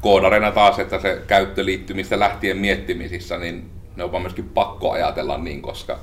koodarina 0.01 0.53
taas, 0.53 0.79
että 0.79 1.01
se 1.01 1.23
käyttöliittymistä 1.27 2.19
lähtien 2.19 2.59
miettimisissä, 2.59 3.39
niin 3.39 3.71
ne 3.97 4.05
on 4.05 4.13
vaan 4.13 4.23
myöskin 4.23 4.49
pakko 4.49 4.91
ajatella 4.91 5.39
niin, 5.39 5.63
koska 5.63 5.99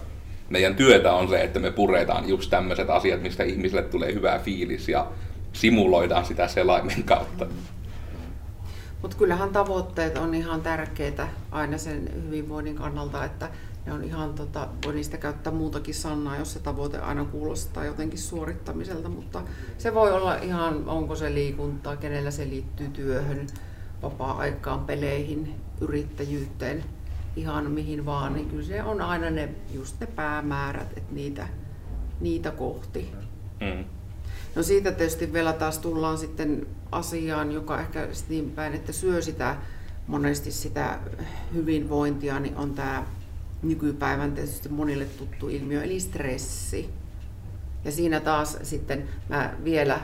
meidän 0.49 0.75
työtä 0.75 1.13
on 1.13 1.29
se, 1.29 1.41
että 1.41 1.59
me 1.59 1.71
puretaan 1.71 2.29
just 2.29 2.49
tämmöiset 2.49 2.89
asiat, 2.89 3.21
mistä 3.21 3.43
ihmisille 3.43 3.81
tulee 3.81 4.13
hyvä 4.13 4.39
fiilis 4.39 4.89
ja 4.89 5.07
simuloidaan 5.53 6.25
sitä 6.25 6.47
selaimen 6.47 7.03
kautta. 7.03 7.47
Mutta 9.01 9.17
kyllähän 9.17 9.49
tavoitteet 9.49 10.17
on 10.17 10.33
ihan 10.33 10.61
tärkeitä 10.61 11.27
aina 11.51 11.77
sen 11.77 12.09
hyvinvoinnin 12.25 12.75
kannalta, 12.75 13.25
että 13.25 13.49
ne 13.85 13.93
on 13.93 14.03
ihan, 14.03 14.33
tota, 14.33 14.67
voi 14.85 14.93
niistä 14.93 15.17
käyttää 15.17 15.53
muutakin 15.53 15.95
sanaa, 15.95 16.37
jos 16.37 16.53
se 16.53 16.59
tavoite 16.59 16.99
aina 16.99 17.25
kuulostaa 17.25 17.85
jotenkin 17.85 18.19
suorittamiselta, 18.19 19.09
mutta 19.09 19.41
se 19.77 19.93
voi 19.93 20.11
olla 20.11 20.35
ihan, 20.35 20.89
onko 20.89 21.15
se 21.15 21.33
liikuntaa, 21.33 21.97
kenellä 21.97 22.31
se 22.31 22.45
liittyy 22.49 22.87
työhön, 22.87 23.47
vapaa-aikaan, 24.01 24.85
peleihin, 24.85 25.55
yrittäjyyteen, 25.81 26.83
ihan 27.35 27.71
mihin 27.71 28.05
vaan, 28.05 28.33
niin 28.33 28.49
kyllä 28.49 28.63
se 28.63 28.83
on 28.83 29.01
aina 29.01 29.29
ne, 29.29 29.49
just 29.73 29.99
ne 29.99 30.07
päämäärät, 30.07 30.97
että 30.97 31.13
niitä, 31.13 31.47
niitä 32.19 32.51
kohti. 32.51 33.11
Mm. 33.61 33.85
No 34.55 34.63
siitä 34.63 34.91
tietysti 34.91 35.33
vielä 35.33 35.53
taas 35.53 35.77
tullaan 35.79 36.17
sitten 36.17 36.67
asiaan, 36.91 37.51
joka 37.51 37.81
ehkä 37.81 38.07
niin 38.29 38.51
päin, 38.51 38.73
että 38.73 38.91
syö 38.91 39.21
sitä 39.21 39.55
monesti 40.07 40.51
sitä 40.51 40.99
hyvinvointia, 41.53 42.39
niin 42.39 42.57
on 42.57 42.73
tämä 42.73 43.05
nykypäivän 43.67 44.31
tietysti 44.31 44.69
monille 44.69 45.05
tuttu 45.05 45.49
ilmiö, 45.49 45.83
eli 45.83 45.99
stressi. 45.99 46.89
Ja 47.85 47.91
siinä 47.91 48.19
taas 48.19 48.57
sitten 48.63 49.07
mä 49.29 49.53
vielä 49.63 49.99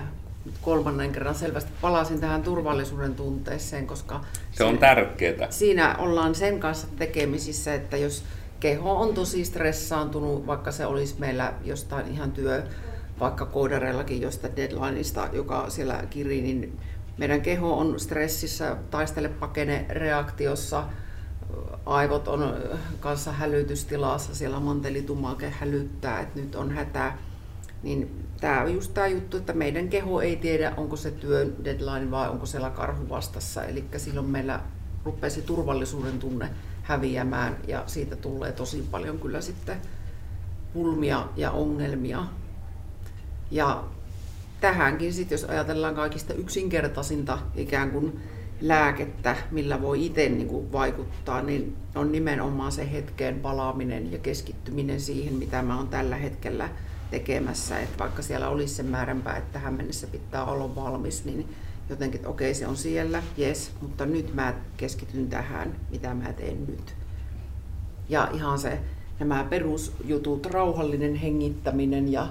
nyt 0.46 0.56
kolmannen 0.62 1.12
kerran 1.12 1.36
selvästi 1.36 1.72
palasin 1.82 2.20
tähän 2.20 2.44
turvallisuuden 2.44 3.16
tunteeseen, 3.16 3.88
koska 3.88 4.22
Se 4.52 4.64
on 4.64 4.78
tärkeää. 4.78 5.48
siinä 5.52 5.96
ollaan 5.98 6.36
sen 6.36 6.60
kanssa 6.60 6.88
tekemisissä, 6.98 7.74
että 7.74 7.98
jos 7.98 8.24
keho 8.60 9.00
on 9.00 9.14
tosi 9.14 9.46
stressaantunut, 9.46 10.48
vaikka 10.48 10.72
se 10.72 10.86
olisi 10.86 11.16
meillä 11.20 11.54
jostain 11.64 12.08
ihan 12.08 12.32
työ, 12.32 12.64
vaikka 13.20 13.46
koodareillakin 13.46 14.22
josta 14.22 14.48
deadlineista, 14.56 15.30
joka 15.34 15.70
siellä 15.70 16.04
kiri, 16.10 16.42
niin 16.42 16.80
meidän 17.18 17.42
keho 17.42 17.78
on 17.78 18.00
stressissä, 18.00 18.78
taistele 18.92 19.30
pakene 19.30 19.86
reaktiossa, 19.90 20.84
aivot 21.86 22.28
on 22.28 22.56
kanssa 23.00 23.32
hälytystilassa, 23.32 24.36
siellä 24.36 24.60
mantelitumake 24.60 25.50
hälyttää, 25.50 26.20
että 26.20 26.40
nyt 26.40 26.56
on 26.56 26.72
hätä. 26.72 27.14
Niin 27.84 28.26
tämä 28.42 28.62
on 28.62 28.74
just 28.74 28.94
tämä 28.94 29.08
juttu, 29.08 29.38
että 29.38 29.54
meidän 29.54 29.90
keho 29.90 30.22
ei 30.22 30.36
tiedä, 30.36 30.74
onko 30.78 30.96
se 30.96 31.12
työn 31.12 31.56
deadline 31.64 32.12
vai 32.12 32.30
onko 32.30 32.46
siellä 32.46 32.70
karhu 32.70 33.10
vastassa. 33.10 33.64
Eli 33.64 33.86
silloin 33.98 34.28
meillä 34.28 34.60
rupeaa 35.06 35.30
se 35.30 35.42
turvallisuuden 35.42 36.20
tunne 36.20 36.50
häviämään 36.84 37.58
ja 37.68 37.84
siitä 37.88 38.16
tulee 38.16 38.52
tosi 38.52 38.88
paljon 38.92 39.20
kyllä 39.20 39.42
sitten 39.42 39.78
pulmia 40.74 41.28
ja 41.36 41.52
ongelmia. 41.52 42.24
Ja 43.52 43.84
tähänkin 44.62 45.14
sitten, 45.14 45.34
jos 45.36 45.44
ajatellaan 45.44 45.96
kaikista 45.96 46.34
yksinkertaisinta 46.34 47.40
ikään 47.56 47.92
kuin 47.92 48.22
lääkettä, 48.62 49.36
millä 49.52 49.82
voi 49.82 50.06
itse 50.06 50.30
niin 50.30 50.48
kuin 50.48 50.72
vaikuttaa, 50.72 51.42
niin 51.42 51.76
on 51.96 52.12
nimenomaan 52.12 52.72
se 52.72 52.92
hetkeen 52.92 53.40
palaaminen 53.40 54.12
ja 54.12 54.18
keskittyminen 54.18 55.02
siihen, 55.02 55.34
mitä 55.34 55.62
mä 55.62 55.78
oon 55.78 55.88
tällä 55.88 56.16
hetkellä 56.16 56.70
tekemässä. 57.12 57.80
Että 57.80 58.00
vaikka 58.00 58.22
siellä 58.22 58.50
olisi 58.50 58.74
se 58.74 58.84
määränpää, 58.84 59.38
että 59.38 59.54
tähän 59.54 59.74
mennessä 59.74 60.08
pitää 60.08 60.46
olla 60.46 60.76
valmis, 60.76 61.26
niin 61.26 61.48
jotenkin, 61.90 62.18
että 62.18 62.30
okei, 62.30 62.54
se 62.54 62.68
on 62.68 62.78
siellä, 62.78 63.24
yes, 63.40 63.72
mutta 63.82 64.06
nyt 64.06 64.34
mä 64.34 64.54
keskityn 64.78 65.28
tähän, 65.30 65.76
mitä 65.92 66.14
mä 66.14 66.34
teen 66.34 66.66
nyt. 66.68 66.96
Ja 68.10 68.30
ihan 68.34 68.60
se, 68.60 68.80
nämä 69.20 69.44
perusjutut, 69.50 70.46
rauhallinen 70.46 71.16
hengittäminen 71.16 72.12
ja 72.12 72.28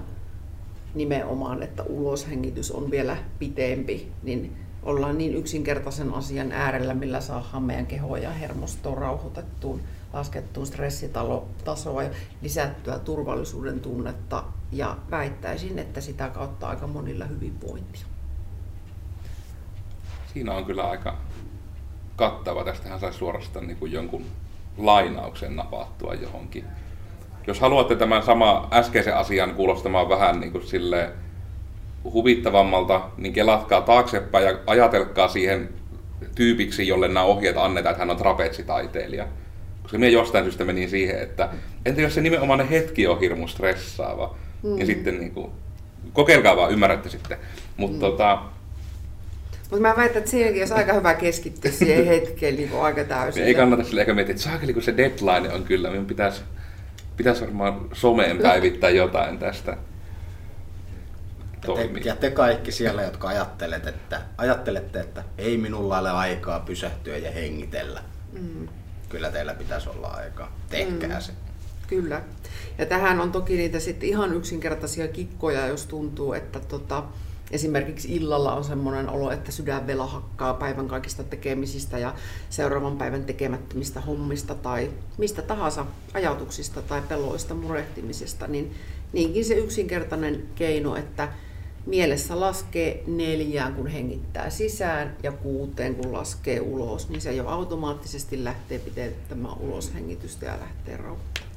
nimenomaan, 0.95 1.63
että 1.63 1.83
uloshengitys 1.83 2.71
on 2.73 2.91
vielä 2.91 3.17
pitempi, 3.39 4.09
niin 4.23 4.57
ollaan 4.83 5.19
niin 5.19 5.35
yksinkertaisen 5.35 6.15
asian 6.15 6.53
äärellä, 6.53 6.95
millä 6.95 7.21
saadaan 7.21 7.63
meidän 7.63 7.87
kehoa 7.87 8.19
ja 8.19 8.31
hermostoa 8.31 8.95
rauhoitettuun, 8.95 9.81
laskettuun 10.13 10.67
stressitasoa 10.67 12.03
ja 12.03 12.11
lisättyä 12.43 12.99
turvallisuuden 12.99 13.81
tunnetta. 13.81 14.45
Ja 14.73 14.97
väittäisin, 15.11 15.79
että 15.79 16.01
sitä 16.01 16.29
kautta 16.29 16.69
aika 16.69 16.87
monilla 16.87 17.25
hyvinvointia. 17.25 18.07
Siinä 20.33 20.55
on 20.55 20.65
kyllä 20.65 20.91
aika 20.91 21.17
kattava. 22.17 22.65
Tästähän 22.65 23.01
saisi 23.01 23.19
suorastaan 23.19 23.67
niin 23.67 23.77
kuin 23.77 23.93
jonkun 23.93 24.25
lainauksen 24.79 25.57
napattua 25.57 26.15
johonkin. 26.15 26.65
Jos 27.47 27.61
haluatte 27.61 27.97
tämän 27.97 28.23
sama 28.23 28.69
äskeisen 28.73 29.17
asian 29.17 29.55
kuulostamaan 29.55 30.09
vähän 30.09 30.41
niin 30.41 30.53
kuin 30.53 30.67
sille 30.67 31.13
huvittavammalta, 32.05 33.01
niin 33.17 33.33
kelatkaa 33.33 33.81
taaksepäin 33.81 34.45
ja 34.45 34.59
ajatelkaa 34.67 35.29
siihen 35.29 35.69
tyypiksi, 36.35 36.89
jolle 36.89 37.09
nämä 37.09 37.23
ohjeet 37.23 37.57
annetaan, 37.57 37.93
että 37.93 38.03
hän 38.03 38.11
on 38.11 38.17
trapetsitaiteilija. 38.17 39.27
Koska 39.83 39.99
minä 39.99 40.11
jostain 40.11 40.45
syystä 40.45 40.65
menin 40.65 40.91
siihen, 40.91 41.23
että 41.23 41.49
entä 41.87 42.01
jos 42.01 42.15
se 42.15 42.21
nimenomainen 42.21 42.69
hetki 42.69 43.07
on 43.07 43.21
hirmu 43.21 43.49
stressaava, 43.49 44.37
mm. 44.63 44.79
ja 44.79 44.87
sitten 44.87 45.19
niin 45.19 45.31
kuin, 45.31 45.51
kokeilkaa 46.13 46.57
vaan, 46.57 46.73
ymmärrätte 46.73 47.09
sitten. 47.09 47.39
Mutta 47.77 47.97
mm. 47.97 48.01
tota, 48.01 48.43
Mutta 49.63 49.83
mä 49.89 49.95
väitän, 49.97 50.19
että 50.19 50.31
siinäkin 50.31 50.63
olisi 50.63 50.75
aika 50.75 50.93
hyvä 50.93 51.15
keskittyä 51.15 51.71
siihen 51.71 52.07
hetkeen 52.07 52.57
niin 52.57 52.69
kuin 52.69 52.83
aika 52.83 53.05
täysin. 53.05 53.45
Ei 53.45 53.55
kannata 53.55 53.85
sille 53.85 54.01
eikä 54.01 54.15
miettiä, 54.15 54.33
että 54.33 54.45
saakeli 54.45 54.73
kun 54.73 54.83
se 54.83 54.97
deadline 54.97 55.55
on 55.55 55.65
kyllä, 55.65 55.91
minun 55.91 56.07
pitäisi, 56.07 56.43
pitäisi 57.17 57.41
varmaan 57.41 57.81
someen 57.93 58.39
päivittää 58.39 58.91
jotain 58.91 59.39
tästä. 59.39 59.77
Ja 61.69 61.75
te, 61.75 61.91
ja 62.05 62.17
te 62.17 62.31
kaikki 62.31 62.73
siellä, 62.73 63.03
jotka 63.03 63.29
ajattelet, 63.29 63.87
että, 63.87 64.21
ajattelette, 64.39 65.01
että 65.01 65.25
ei 65.39 65.57
minulla 65.59 65.99
ole 65.99 66.11
aikaa 66.11 66.61
pysähtyä 66.61 67.17
ja 67.17 67.31
hengitellä. 67.31 68.03
Mm. 68.33 68.69
Kyllä 69.09 69.31
teillä 69.31 69.55
pitäisi 69.55 69.89
olla 69.89 70.09
aikaa. 70.09 70.57
Tehkää 70.71 71.19
Mm. 71.19 71.21
se. 71.23 71.33
Kyllä. 71.87 72.23
Ja 72.79 72.87
tähän 72.87 73.21
on 73.21 73.33
toki 73.33 73.57
niitä 73.57 73.81
sitten 73.81 74.09
ihan 74.09 74.35
yksinkertaisia 74.35 75.09
kikkoja, 75.09 75.67
jos 75.67 75.87
tuntuu, 75.87 76.33
että 76.33 76.61
tota, 76.61 77.05
esimerkiksi 77.51 78.17
illalla 78.17 78.55
on 78.55 78.65
semmoinen 78.65 79.09
olo, 79.09 79.31
että 79.31 79.53
sydän 79.53 79.87
vielä 79.87 80.07
hakkaa 80.07 80.55
päivän 80.55 80.89
kaikista 80.89 81.25
tekemisistä 81.25 81.99
ja 81.99 82.15
seuraavan 82.51 82.97
päivän 82.99 83.25
tekemättömistä 83.25 84.01
hommista 84.01 84.55
tai 84.55 84.91
mistä 85.19 85.43
tahansa 85.43 85.87
ajatuksista 86.15 86.83
tai 86.83 87.03
peloista, 87.09 87.55
murehtimisesta, 87.55 88.47
niin 88.47 88.75
niinkin 89.13 89.45
se 89.45 89.55
yksinkertainen 89.55 90.43
keino, 90.55 90.97
että 90.97 91.29
mielessä 91.87 92.41
laskee 92.41 93.03
neljään, 93.07 93.75
kun 93.75 93.87
hengittää 93.87 94.51
sisään 94.51 95.17
ja 95.23 95.33
kuuteen, 95.33 95.95
kun 95.95 96.13
laskee 96.13 96.61
ulos, 96.61 97.09
niin 97.09 97.21
se 97.21 97.33
jo 97.33 97.49
automaattisesti 97.49 98.45
lähtee 98.45 98.79
pitämään 98.79 99.59
uloshengitystä 99.59 100.47
ja 100.47 100.53
lähtee 100.61 100.97
rauhoittamaan. 100.97 101.51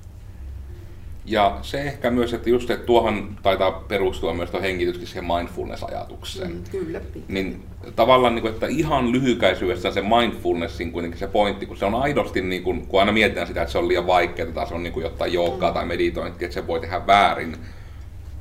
Ja 1.25 1.59
se 1.61 1.81
ehkä 1.81 2.11
myös, 2.11 2.33
että 2.33 2.49
just 2.49 2.69
että 2.69 2.85
tuohon 2.85 3.35
taitaa 3.43 3.71
perustua 3.71 4.33
myös 4.33 4.49
tuo 4.49 4.61
hengityskin 4.61 5.07
siihen 5.07 5.25
mindfulness-ajatukseen. 5.25 6.51
Mm, 6.51 6.63
kyllä. 6.71 7.01
Niin 7.27 7.63
tavallaan, 7.95 8.35
niin 8.35 8.41
kuin, 8.41 8.53
että 8.53 8.67
ihan 8.67 9.11
lyhykäisyydessä 9.11 9.91
se 9.91 10.01
mindfulnessin 10.01 10.91
kuitenkin 10.91 11.19
se 11.19 11.27
pointti, 11.27 11.65
kun 11.65 11.77
se 11.77 11.85
on 11.85 11.95
aidosti, 11.95 12.41
niin 12.41 12.63
kuin, 12.63 12.87
kun 12.87 12.99
aina 12.99 13.11
mietitään 13.11 13.47
sitä, 13.47 13.61
että 13.61 13.71
se 13.71 13.77
on 13.77 13.87
liian 13.87 14.07
vaikeaa 14.07 14.51
tai 14.51 14.67
se 14.67 14.73
on 14.73 14.83
niin 14.83 14.93
kuin 14.93 15.03
jotain 15.03 15.33
joogaa 15.33 15.69
mm. 15.69 15.73
tai 15.73 15.85
meditointia, 15.85 16.45
että 16.45 16.53
se 16.53 16.67
voi 16.67 16.79
tehdä 16.79 17.07
väärin. 17.07 17.57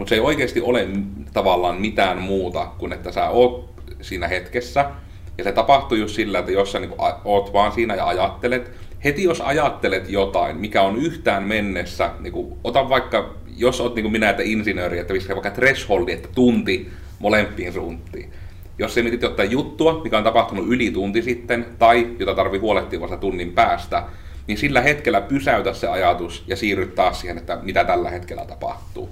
Mutta 0.03 0.09
se 0.09 0.15
ei 0.15 0.21
oikeasti 0.21 0.61
ole 0.61 0.89
tavallaan 1.33 1.81
mitään 1.81 2.19
muuta 2.19 2.67
kuin, 2.79 2.93
että 2.93 3.13
sä 3.13 3.29
oot 3.29 3.71
siinä 4.01 4.29
hetkessä. 4.29 4.91
Ja 5.39 5.45
se 5.45 5.53
tapahtuu 5.53 5.99
just 5.99 6.15
sillä, 6.15 6.39
että 6.39 6.53
jos 6.53 6.73
sä 6.73 6.81
niin 6.81 6.95
oot 7.25 7.53
vaan 7.53 7.73
siinä 7.73 7.95
ja 7.95 8.07
ajattelet, 8.07 8.71
heti 9.05 9.23
jos 9.23 9.41
ajattelet 9.41 10.09
jotain, 10.09 10.57
mikä 10.57 10.83
on 10.83 10.97
yhtään 10.97 11.43
mennessä, 11.43 12.11
niin 12.21 12.33
kuin, 12.33 12.57
ota 12.65 12.89
vaikka, 12.89 13.35
jos 13.57 13.81
oot 13.81 13.95
niin 13.95 14.05
kuin 14.05 14.13
minä, 14.13 14.31
että 14.31 14.43
insinööri, 14.43 14.99
että 14.99 15.15
viskaa 15.15 15.37
vaikka 15.37 15.51
thresholdi, 15.51 16.13
että 16.13 16.29
tunti 16.35 16.91
molempiin 17.19 17.73
suuntiin. 17.73 18.33
Jos 18.79 18.95
sä 18.95 19.03
mietit 19.03 19.23
jotain 19.23 19.51
juttua, 19.51 20.01
mikä 20.05 20.19
on 20.19 20.25
tapahtunut 20.25 20.67
yli 20.69 20.91
tunti 20.91 21.23
sitten, 21.23 21.67
tai 21.79 22.09
jota 22.19 22.35
tarvii 22.35 22.61
huolehtia 22.61 23.01
vasta 23.01 23.17
tunnin 23.17 23.53
päästä, 23.53 24.03
niin 24.47 24.59
sillä 24.59 24.81
hetkellä 24.81 25.21
pysäytä 25.21 25.75
se 25.75 25.87
ajatus 25.89 26.45
ja 26.47 26.57
siirry 26.57 26.87
taas 26.87 27.21
siihen, 27.21 27.39
että 27.39 27.59
mitä 27.63 27.85
tällä 27.85 28.11
hetkellä 28.11 28.45
tapahtuu. 28.45 29.11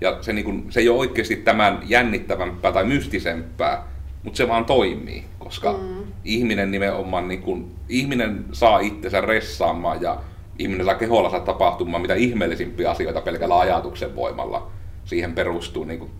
Ja 0.00 0.18
se, 0.20 0.32
niin 0.32 0.44
kuin, 0.44 0.66
se 0.68 0.80
ei 0.80 0.88
ole 0.88 0.98
oikeasti 0.98 1.36
tämän 1.36 1.78
jännittävämpää 1.86 2.72
tai 2.72 2.84
mystisempää, 2.84 3.84
mutta 4.22 4.36
se 4.36 4.48
vaan 4.48 4.64
toimii, 4.64 5.24
koska 5.38 5.72
mm. 5.72 6.12
ihminen 6.24 6.70
nimenomaan, 6.70 7.28
niin 7.28 7.42
kuin, 7.42 7.70
ihminen 7.88 8.44
saa 8.52 8.78
itsensä 8.78 9.20
ressaamaan 9.20 10.02
ja 10.02 10.20
ihminen 10.58 10.86
saa 10.86 10.94
keholla 10.94 11.30
saa 11.30 11.40
tapahtumaan 11.40 12.02
mitä 12.02 12.14
ihmeellisimpiä 12.14 12.90
asioita 12.90 13.20
pelkällä 13.20 13.58
ajatuksen 13.58 14.16
voimalla. 14.16 14.70
Siihen 15.04 15.32
perustuu 15.32 15.84
niin 15.84 15.98
kuin, 15.98 16.10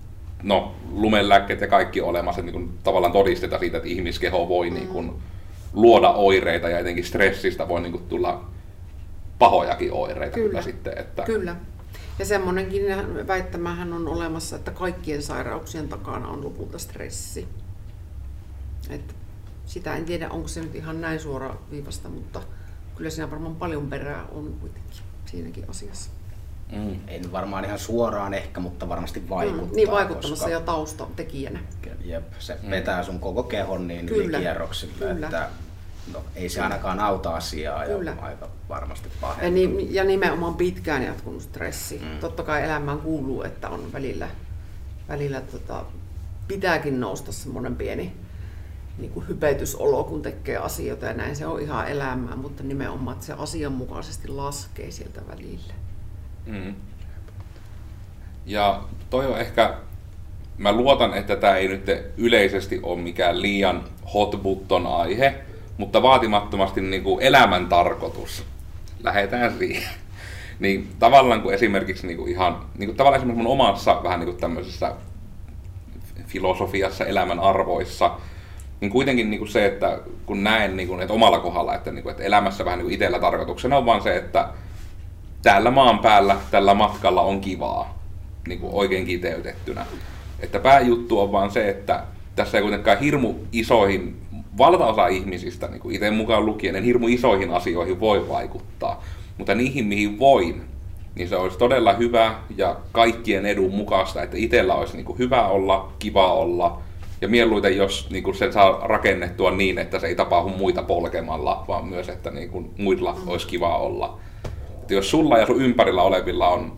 no, 0.42 0.74
lumenlääkkeet 0.92 1.60
ja 1.60 1.66
kaikki 1.66 2.00
olemassa, 2.00 2.42
niin 2.42 2.52
kuin, 2.52 2.70
tavallaan 2.82 3.12
todistetaan 3.12 3.60
siitä, 3.60 3.76
että 3.76 3.88
ihmiskeho 3.88 4.48
voi 4.48 4.70
mm. 4.70 4.74
niin 4.74 4.88
kuin, 4.88 5.12
luoda 5.72 6.08
oireita 6.10 6.68
ja 6.68 6.78
etenkin 6.78 7.04
stressistä 7.04 7.68
voi 7.68 7.80
niin 7.80 7.92
kuin, 7.92 8.04
tulla 8.08 8.44
pahojakin 9.38 9.92
oireita 9.92 10.34
kyllä, 10.34 10.48
kyllä 10.48 10.62
sitten. 10.62 10.98
Että... 10.98 11.22
Kyllä. 11.22 11.56
Ja 12.20 12.26
semmoinenkin 12.26 12.82
väittämähän 13.26 13.92
on 13.92 14.08
olemassa, 14.08 14.56
että 14.56 14.70
kaikkien 14.70 15.22
sairauksien 15.22 15.88
takana 15.88 16.28
on 16.28 16.44
lopulta 16.44 16.78
stressi. 16.78 17.48
Et 18.90 19.14
sitä 19.66 19.96
en 19.96 20.04
tiedä, 20.04 20.28
onko 20.30 20.48
se 20.48 20.60
nyt 20.60 20.74
ihan 20.74 21.00
näin 21.00 21.20
suora 21.20 21.54
viivasta, 21.70 22.08
mutta 22.08 22.42
kyllä 22.96 23.10
siinä 23.10 23.30
varmaan 23.30 23.56
paljon 23.56 23.86
perää 23.86 24.24
on 24.32 24.54
kuitenkin 24.60 24.92
siinäkin 25.26 25.70
asiassa. 25.70 26.10
Mm. 26.72 27.00
En 27.08 27.32
varmaan 27.32 27.64
ihan 27.64 27.78
suoraan 27.78 28.34
ehkä, 28.34 28.60
mutta 28.60 28.88
varmasti 28.88 29.28
vaikuttaa. 29.28 29.66
Mm, 29.66 29.76
niin 29.76 29.90
vaikuttamassa 29.90 30.44
koska... 30.44 30.50
ja 30.50 30.60
taustatekijänä. 30.60 31.60
Jep, 32.04 32.32
se 32.38 32.58
mm. 32.62 32.70
vetää 32.70 33.02
sun 33.02 33.20
koko 33.20 33.42
kehon 33.42 33.88
niin 33.88 34.06
kyllä, 34.06 34.38
kierroksille, 34.38 34.94
kyllä. 34.98 35.26
että 35.26 35.48
no, 36.12 36.24
ei 36.34 36.48
se 36.48 36.60
ainakaan 36.60 37.00
auta 37.00 37.34
asiaa 37.34 37.86
Kyllä. 37.86 38.10
ja 38.10 38.22
aika 38.22 38.48
varmasti 38.68 39.08
pahentuu. 39.20 39.44
Ja, 39.44 39.50
ni, 39.50 39.94
ja 39.94 40.04
nimenomaan 40.04 40.54
pitkään 40.54 41.02
jatkunut 41.02 41.42
stressi. 41.42 41.98
Mm. 41.98 42.18
Totta 42.18 42.42
kai 42.42 42.64
elämään 42.64 42.98
kuuluu, 42.98 43.42
että 43.42 43.68
on 43.68 43.92
välillä, 43.92 44.28
välillä 45.08 45.40
tota, 45.40 45.84
pitääkin 46.48 47.00
nousta 47.00 47.32
semmoinen 47.32 47.76
pieni 47.76 48.12
niin 48.98 49.12
kuin 49.12 49.28
hypetysolo, 49.28 50.04
kun 50.04 50.22
tekee 50.22 50.56
asioita 50.56 51.06
ja 51.06 51.14
näin. 51.14 51.36
Se 51.36 51.46
on 51.46 51.60
ihan 51.60 51.88
elämää, 51.88 52.36
mutta 52.36 52.62
nimenomaan, 52.62 53.14
että 53.14 53.26
se 53.26 53.32
asianmukaisesti 53.32 54.28
laskee 54.28 54.90
sieltä 54.90 55.20
välillä. 55.28 55.74
Mm. 56.46 56.74
Ja 58.46 58.82
toi 59.10 59.26
on 59.26 59.40
ehkä, 59.40 59.78
mä 60.58 60.72
luotan, 60.72 61.14
että 61.14 61.36
tämä 61.36 61.56
ei 61.56 61.68
nyt 61.68 61.86
yleisesti 62.16 62.80
ole 62.82 63.00
mikään 63.00 63.42
liian 63.42 63.84
hot 64.14 64.42
button 64.42 64.86
aihe, 64.86 65.44
mutta 65.80 66.02
vaatimattomasti 66.02 66.80
niin 66.80 67.02
kuin 67.02 67.22
elämän 67.22 67.66
tarkoitus. 67.66 68.44
Lähetään 69.02 69.58
siihen. 69.58 69.90
Niin 70.58 70.88
tavallaan 70.98 71.42
kun 71.42 71.54
esimerkiksi 71.54 72.06
niin 72.06 72.16
kuin 72.16 72.30
ihan, 72.30 72.64
niin 72.78 72.88
kuin 72.88 72.96
tavallaan 72.96 73.20
esimerkiksi 73.20 73.42
mun 73.42 73.52
omassa 73.52 74.00
vähän 74.02 74.20
niin 74.20 74.28
kuin 74.28 74.40
tämmöisessä 74.40 74.92
filosofiassa, 76.26 77.04
elämän 77.04 77.40
arvoissa, 77.40 78.10
niin 78.80 78.90
kuitenkin 78.90 79.30
niin 79.30 79.38
kuin 79.38 79.48
se, 79.48 79.66
että 79.66 79.98
kun 80.26 80.44
näen 80.44 80.76
niin 80.76 80.88
kuin, 80.88 81.00
että 81.00 81.14
omalla 81.14 81.38
kohdalla, 81.38 81.74
että, 81.74 81.92
niin 81.92 82.02
kuin, 82.02 82.10
että 82.10 82.24
elämässä 82.24 82.64
vähän 82.64 82.78
niin 82.78 82.86
kuin 82.86 82.94
itsellä 82.94 83.18
tarkoituksena 83.18 83.76
on 83.76 83.86
vaan 83.86 84.02
se, 84.02 84.16
että 84.16 84.48
täällä 85.42 85.70
maan 85.70 85.98
päällä, 85.98 86.36
tällä 86.50 86.74
matkalla 86.74 87.22
on 87.22 87.40
kivaa, 87.40 87.98
niin 88.48 88.60
kuin 88.60 88.74
oikein 88.74 89.06
kiteytettynä. 89.06 89.86
Että 90.40 90.58
pääjuttu 90.58 91.20
on 91.20 91.32
vaan 91.32 91.50
se, 91.50 91.68
että 91.68 92.04
tässä 92.36 92.58
ei 92.58 92.62
kuitenkaan 92.62 92.98
hirmu 92.98 93.34
isoihin 93.52 94.20
valtaosa 94.58 95.06
ihmisistä, 95.06 95.68
niin 95.68 95.80
kuin 95.80 95.94
itse 95.94 96.10
mukaan 96.10 96.46
lukien, 96.46 96.76
en 96.76 96.84
hirmu 96.84 97.08
isoihin 97.08 97.50
asioihin 97.50 98.00
voi 98.00 98.28
vaikuttaa. 98.28 99.02
Mutta 99.38 99.54
niihin, 99.54 99.86
mihin 99.86 100.18
voin, 100.18 100.62
niin 101.14 101.28
se 101.28 101.36
olisi 101.36 101.58
todella 101.58 101.92
hyvä 101.92 102.34
ja 102.56 102.76
kaikkien 102.92 103.46
edun 103.46 103.74
mukaista, 103.74 104.22
että 104.22 104.36
itsellä 104.36 104.74
olisi 104.74 104.96
niin 104.96 105.04
kuin 105.04 105.18
hyvä 105.18 105.48
olla, 105.48 105.92
kiva 105.98 106.32
olla, 106.32 106.80
ja 107.20 107.28
mieluiten, 107.28 107.76
jos 107.76 108.10
niin 108.10 108.24
kuin 108.24 108.34
se 108.34 108.52
saa 108.52 108.80
rakennettua 108.82 109.50
niin, 109.50 109.78
että 109.78 109.98
se 109.98 110.06
ei 110.06 110.14
tapahdu 110.14 110.48
muita 110.48 110.82
polkemalla, 110.82 111.64
vaan 111.68 111.84
myös, 111.84 112.08
että 112.08 112.30
niin 112.30 112.50
kuin 112.50 112.70
muilla 112.78 113.16
olisi 113.26 113.46
kiva 113.46 113.78
olla. 113.78 114.18
Että 114.80 114.94
jos 114.94 115.10
sulla 115.10 115.38
ja 115.38 115.46
sun 115.46 115.62
ympärillä 115.62 116.02
olevilla 116.02 116.48
on 116.48 116.72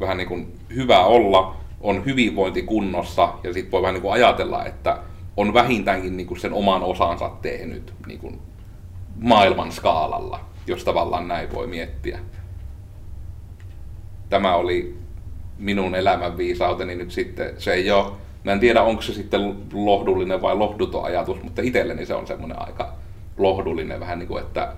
vähän 0.00 0.16
niin 0.16 0.28
kuin 0.28 0.52
hyvä 0.74 1.04
olla, 1.04 1.56
on 1.80 2.04
hyvinvointi 2.04 2.62
kunnossa, 2.62 3.28
ja 3.42 3.52
sitten 3.52 3.72
voi 3.72 3.82
vähän 3.82 3.94
niin 3.94 4.02
kuin 4.02 4.12
ajatella, 4.12 4.64
että 4.64 4.98
on 5.40 5.54
vähintäänkin 5.54 6.16
niin 6.16 6.26
kuin 6.26 6.40
sen 6.40 6.52
oman 6.52 6.82
osansa 6.82 7.30
tehnyt 7.42 7.94
niin 8.06 8.18
kuin 8.18 8.38
maailman 9.20 9.72
skaalalla, 9.72 10.40
jos 10.66 10.84
tavallaan 10.84 11.28
näin 11.28 11.54
voi 11.54 11.66
miettiä. 11.66 12.18
Tämä 14.30 14.54
oli 14.54 14.98
minun 15.58 15.94
elämän 15.94 16.36
viisauteni 16.36 16.94
nyt 16.94 17.10
sitten. 17.10 17.54
Se 17.58 17.72
ei 17.72 17.90
ole, 17.90 18.12
mä 18.44 18.52
en 18.52 18.60
tiedä 18.60 18.82
onko 18.82 19.02
se 19.02 19.12
sitten 19.12 19.56
lohdullinen 19.72 20.42
vai 20.42 20.56
lohduton 20.56 21.04
ajatus, 21.04 21.42
mutta 21.42 21.62
itselleni 21.62 22.06
se 22.06 22.14
on 22.14 22.26
semmoinen 22.26 22.62
aika 22.62 22.92
lohdullinen 23.38 24.00
vähän 24.00 24.18
niin 24.18 24.28
kuin, 24.28 24.42
että 24.42 24.72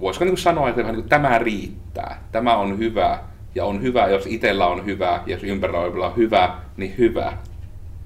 voisiko 0.00 0.24
niin 0.24 0.32
kuin 0.32 0.42
sanoa, 0.42 0.68
että 0.68 0.82
vähän 0.82 0.94
niin 0.94 1.02
kuin, 1.02 1.10
tämä 1.10 1.38
riittää, 1.38 2.22
tämä 2.32 2.56
on 2.56 2.78
hyvä, 2.78 3.18
ja 3.54 3.64
on 3.64 3.82
hyvä, 3.82 4.08
jos 4.08 4.26
itsellä 4.26 4.66
on 4.66 4.84
hyvä, 4.84 5.22
ja 5.26 5.32
jos 5.32 5.44
ympärillä 5.44 6.06
on 6.06 6.16
hyvä, 6.16 6.54
niin 6.76 6.94
hyvä. 6.98 7.32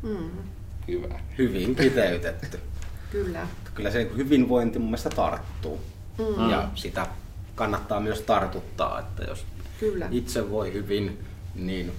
Mm. 0.02 0.45
Hyvä. 0.88 1.20
Hyvin 1.38 1.76
kiteytetty. 1.76 2.60
Kyllä. 3.12 3.46
Kyllä 3.74 3.90
se 3.90 4.10
hyvinvointi 4.16 4.78
mun 4.78 4.88
mielestä 4.88 5.10
tarttuu. 5.10 5.80
Mm. 6.18 6.50
Ja 6.50 6.68
sitä 6.74 7.06
kannattaa 7.54 8.00
myös 8.00 8.20
tartuttaa, 8.20 9.00
että 9.00 9.24
jos 9.24 9.46
Kyllä. 9.80 10.08
itse 10.10 10.50
voi 10.50 10.72
hyvin, 10.72 11.18
niin 11.54 11.92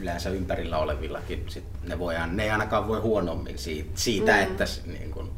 yleensä 0.00 0.30
ympärillä 0.30 0.78
olevillakin 0.78 1.44
sit 1.48 1.64
ne, 1.88 1.98
voi, 1.98 2.14
ne 2.26 2.42
ei 2.42 2.50
ainakaan 2.50 2.88
voi 2.88 3.00
huonommin 3.00 3.58
siitä, 3.58 3.90
siitä 3.94 4.32
mm. 4.32 4.42
että 4.42 4.64
niin 4.86 5.10
kun... 5.10 5.30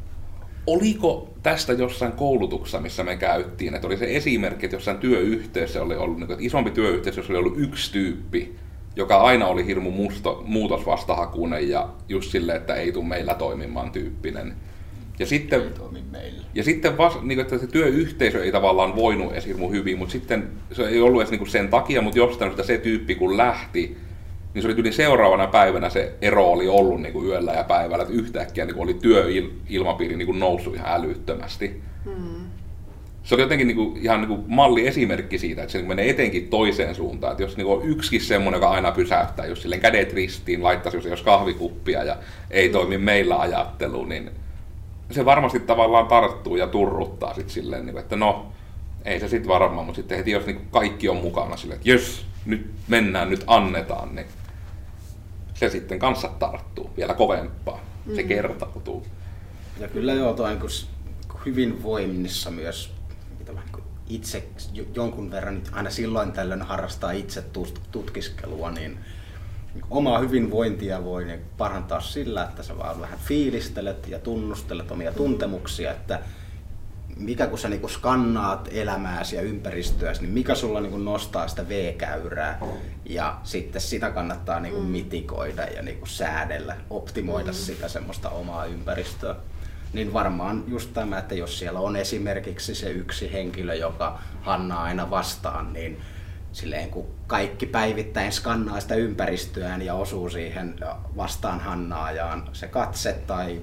Oliko 0.67 1.33
tästä 1.43 1.73
jossain 1.73 2.11
koulutuksessa, 2.11 2.79
missä 2.79 3.03
me 3.03 3.17
käyttiin, 3.17 3.75
että 3.75 3.87
oli 3.87 3.97
se 3.97 4.15
esimerkki, 4.15 4.65
että 4.65 4.75
jossain 4.75 4.97
työyhteisössä 4.97 5.81
oli 5.81 5.95
ollut, 5.95 6.17
niin 6.17 6.39
isompi 6.39 6.71
työyhteisö, 6.71 7.19
jossa 7.19 7.33
oli 7.33 7.39
ollut 7.39 7.57
yksi 7.57 7.91
tyyppi, 7.91 8.55
joka 8.97 9.17
aina 9.17 9.47
oli 9.47 9.65
hirmu 9.65 9.91
musto, 9.91 10.43
muutosvastahakuinen 10.45 11.69
ja 11.69 11.89
just 12.09 12.31
sille, 12.31 12.55
että 12.55 12.75
ei 12.75 12.91
tule 12.91 13.05
meillä 13.05 13.33
toimimaan 13.33 13.91
tyyppinen. 13.91 14.53
Ja 15.19 15.25
sitten, 15.25 15.61
ja 16.55 16.63
sitten 16.63 16.97
vas, 16.97 17.21
niin 17.21 17.39
että 17.39 17.57
se 17.57 17.67
työyhteisö 17.67 18.43
ei 18.43 18.51
tavallaan 18.51 18.95
voinut 18.95 19.31
edes 19.31 19.45
hirmu 19.45 19.69
hyvin, 19.69 19.97
mutta 19.97 20.11
sitten 20.11 20.47
se 20.71 20.87
ei 20.87 21.01
ollut 21.01 21.21
edes 21.21 21.31
niin 21.31 21.49
sen 21.49 21.67
takia, 21.67 22.01
mutta 22.01 22.19
jostain 22.19 22.51
että 22.51 22.63
se 22.63 22.77
tyyppi 22.77 23.15
kun 23.15 23.37
lähti, 23.37 23.97
niin 24.53 24.61
se 24.61 24.67
oli 24.67 24.77
yli 24.77 24.91
seuraavana 24.91 25.47
päivänä 25.47 25.89
se 25.89 26.13
ero 26.21 26.51
oli 26.51 26.67
ollut 26.67 27.01
niin 27.01 27.13
kuin 27.13 27.27
yöllä 27.27 27.53
ja 27.53 27.63
päivällä, 27.63 28.01
että 28.03 28.13
yhtäkkiä 28.13 28.65
niin 28.65 28.75
kuin 28.75 28.83
oli 28.83 28.93
työilmapiiri 28.93 30.15
niin 30.15 30.25
kuin 30.25 30.39
noussut 30.39 30.75
ihan 30.75 30.93
älyttömästi. 30.93 31.81
Hmm 32.05 32.36
se 33.27 33.35
oli 33.35 33.41
jotenkin 33.41 33.67
niinku, 33.67 33.97
ihan 34.01 34.21
niinku 34.21 34.43
malli 34.47 34.87
esimerkki 34.87 35.37
siitä, 35.37 35.61
että 35.61 35.71
se 35.71 35.77
niinku 35.77 35.89
menee 35.89 36.09
etenkin 36.09 36.47
toiseen 36.47 36.95
suuntaan. 36.95 37.31
Että 37.31 37.43
jos 37.43 37.57
niinku 37.57 37.73
on 37.73 37.85
yksikin 37.85 38.21
semmoinen, 38.21 38.57
joka 38.57 38.69
aina 38.69 38.91
pysäyttää, 38.91 39.45
jos 39.45 39.61
silleen 39.61 39.81
kädet 39.81 40.13
ristiin, 40.13 40.63
laittaisi 40.63 41.09
jos 41.09 41.21
kahvikuppia 41.21 42.03
ja 42.03 42.17
ei 42.51 42.69
toimi 42.69 42.97
meillä 42.97 43.39
ajattelu, 43.39 44.05
niin 44.05 44.31
se 45.11 45.25
varmasti 45.25 45.59
tavallaan 45.59 46.07
tarttuu 46.07 46.55
ja 46.55 46.67
turruttaa 46.67 47.33
sitten 47.33 47.53
silleen, 47.53 47.85
niinku, 47.85 47.99
että 47.99 48.15
no, 48.15 48.51
ei 49.05 49.19
se 49.19 49.27
sitten 49.27 49.49
varmaan, 49.49 49.85
mutta 49.85 49.95
sitten 49.95 50.17
heti 50.17 50.31
jos 50.31 50.45
niinku 50.45 50.63
kaikki 50.71 51.09
on 51.09 51.17
mukana 51.17 51.57
silleen, 51.57 51.77
että 51.77 51.89
jos 51.89 52.25
nyt 52.45 52.71
mennään, 52.87 53.29
nyt 53.29 53.43
annetaan, 53.47 54.15
niin 54.15 54.27
se 55.53 55.69
sitten 55.69 55.99
kanssa 55.99 56.29
tarttuu 56.39 56.89
vielä 56.97 57.13
kovempaa. 57.13 57.79
Se 58.15 58.21
mm. 58.21 58.27
kertautuu. 58.27 59.05
Ja 59.79 59.87
kyllä 59.87 60.13
joo, 60.13 60.33
toi 60.33 60.57
hyvinvoinnissa 61.45 62.51
myös 62.51 62.96
itse 64.09 64.47
jonkun 64.95 65.31
verran 65.31 65.55
nyt 65.55 65.69
aina 65.71 65.89
silloin 65.89 66.31
tällöin 66.31 66.61
harrastaa 66.61 67.11
itse 67.11 67.43
tutkiskelua, 67.91 68.71
niin 68.71 68.99
omaa 69.89 70.19
hyvinvointia 70.19 71.03
voi 71.03 71.39
parantaa 71.57 72.01
sillä, 72.01 72.43
että 72.43 72.63
sä 72.63 72.77
vaan 72.77 73.01
vähän 73.01 73.19
fiilistelet 73.19 74.07
ja 74.07 74.19
tunnustelet 74.19 74.91
omia 74.91 75.11
tuntemuksia, 75.11 75.91
että 75.91 76.19
mikä 77.17 77.47
kun 77.47 77.59
sä 77.59 77.69
niinku 77.69 77.87
skannaat 77.87 78.69
elämääsi 78.71 79.35
ja 79.35 79.41
ympäristöäsi, 79.41 80.21
niin 80.21 80.33
mikä 80.33 80.55
sulla 80.55 80.81
niinku 80.81 80.97
nostaa 80.97 81.47
sitä 81.47 81.69
V-käyrää 81.69 82.59
ja 83.05 83.39
sitten 83.43 83.81
sitä 83.81 84.09
kannattaa 84.09 84.59
niinku 84.59 84.81
mm. 84.81 84.87
mitikoida 84.87 85.63
ja 85.63 85.81
niinku 85.81 86.05
säädellä, 86.05 86.77
optimoida 86.89 87.51
mm. 87.51 87.55
sitä 87.55 87.87
semmoista 87.87 88.29
omaa 88.29 88.65
ympäristöä 88.65 89.35
niin 89.93 90.13
varmaan 90.13 90.63
just 90.67 90.93
tämä, 90.93 91.19
että 91.19 91.35
jos 91.35 91.59
siellä 91.59 91.79
on 91.79 91.95
esimerkiksi 91.95 92.75
se 92.75 92.89
yksi 92.89 93.33
henkilö, 93.33 93.75
joka 93.75 94.19
Hanna 94.41 94.81
aina 94.81 95.09
vastaan, 95.09 95.73
niin 95.73 96.01
silleen 96.51 96.89
kun 96.89 97.07
kaikki 97.27 97.65
päivittäin 97.65 98.31
skannaa 98.31 98.79
sitä 98.79 98.95
ympäristöään 98.95 99.81
ja 99.81 99.93
osuu 99.93 100.29
siihen 100.29 100.75
vastaan 101.17 101.59
Hannaajaan 101.59 102.49
se 102.53 102.67
katse 102.67 103.13
tai 103.13 103.61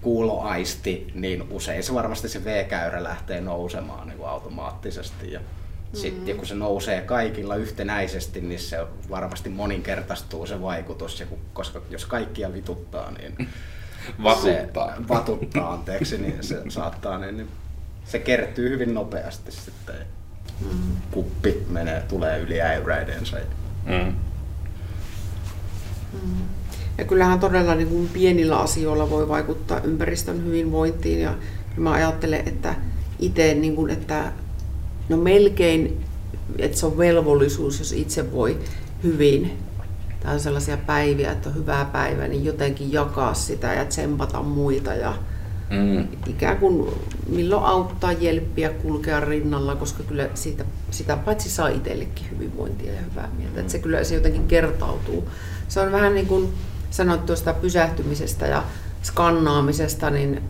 kuuloaisti, 0.00 1.12
niin 1.14 1.42
usein 1.50 1.82
se 1.82 1.94
varmasti 1.94 2.28
se 2.28 2.44
V-käyrä 2.44 3.02
lähtee 3.02 3.40
nousemaan 3.40 4.08
niin 4.08 4.18
kuin 4.18 4.28
automaattisesti. 4.28 5.32
Ja 5.32 5.40
sitten 5.92 6.34
mm. 6.34 6.38
kun 6.38 6.46
se 6.46 6.54
nousee 6.54 7.00
kaikilla 7.00 7.56
yhtenäisesti, 7.56 8.40
niin 8.40 8.60
se 8.60 8.76
varmasti 9.10 9.48
moninkertaistuu 9.48 10.46
se 10.46 10.62
vaikutus, 10.62 11.20
ja 11.20 11.26
kun, 11.26 11.38
koska 11.52 11.82
jos 11.90 12.06
kaikkia 12.06 12.52
vituttaa, 12.52 13.10
niin 13.10 13.48
vatuttaa. 14.22 14.96
Se, 14.96 15.08
vatuttaa, 15.08 15.72
anteeksi, 15.72 16.18
niin 16.18 16.34
se 16.40 16.62
saattaa, 16.68 17.18
niin, 17.18 17.36
niin 17.36 17.48
se 18.04 18.18
kertyy 18.18 18.70
hyvin 18.70 18.94
nopeasti 18.94 19.52
sitten. 19.52 19.94
Mm. 20.60 20.96
Kuppi 21.10 21.66
menee, 21.68 22.00
tulee 22.00 22.40
yli 22.40 22.60
äyräidensä. 22.60 23.36
Mm. 23.86 24.14
Mm. 26.12 26.42
Ja 26.98 27.04
kyllähän 27.04 27.40
todella 27.40 27.74
niin 27.74 27.88
kuin 27.88 28.08
pienillä 28.08 28.58
asioilla 28.58 29.10
voi 29.10 29.28
vaikuttaa 29.28 29.80
ympäristön 29.80 30.44
hyvinvointiin. 30.44 31.20
Ja 31.20 31.34
mä 31.76 31.92
ajattelen, 31.92 32.48
että 32.48 32.74
itse, 33.18 33.54
niin 33.54 33.76
kuin, 33.76 33.90
että 33.90 34.32
no 35.08 35.16
melkein, 35.16 36.04
että 36.58 36.78
se 36.78 36.86
on 36.86 36.98
velvollisuus, 36.98 37.78
jos 37.78 37.92
itse 37.92 38.32
voi 38.32 38.58
hyvin. 39.02 39.58
Tai 40.20 40.34
on 40.34 40.40
sellaisia 40.40 40.76
päiviä, 40.76 41.32
että 41.32 41.48
on 41.48 41.54
hyvää 41.54 41.84
päivä, 41.84 42.28
niin 42.28 42.44
jotenkin 42.44 42.92
jakaa 42.92 43.34
sitä 43.34 43.74
ja 43.74 43.84
tsempata 43.84 44.42
muita. 44.42 44.94
Ja 44.94 45.14
mm. 45.70 46.08
ikään 46.26 46.56
kuin 46.56 46.94
milloin 47.28 47.64
auttaa, 47.64 48.12
jelppiä, 48.12 48.68
kulkea 48.68 49.20
rinnalla, 49.20 49.76
koska 49.76 50.02
kyllä 50.02 50.28
siitä, 50.34 50.64
sitä 50.90 51.16
paitsi 51.16 51.50
saa 51.50 51.68
itsellekin 51.68 52.30
hyvinvointia 52.30 52.92
ja 52.92 53.00
hyvää 53.10 53.28
mieltä. 53.36 53.54
Mm. 53.54 53.60
Että 53.60 53.72
se 53.72 53.78
kyllä 53.78 54.04
se 54.04 54.14
jotenkin 54.14 54.48
kertautuu. 54.48 55.28
Se 55.68 55.80
on 55.80 55.92
vähän 55.92 56.14
niin 56.14 56.26
kuin 56.26 56.52
sanoit 56.90 57.26
tuosta 57.26 57.52
pysähtymisestä 57.54 58.46
ja 58.46 58.64
skannaamisesta, 59.02 60.10
niin 60.10 60.42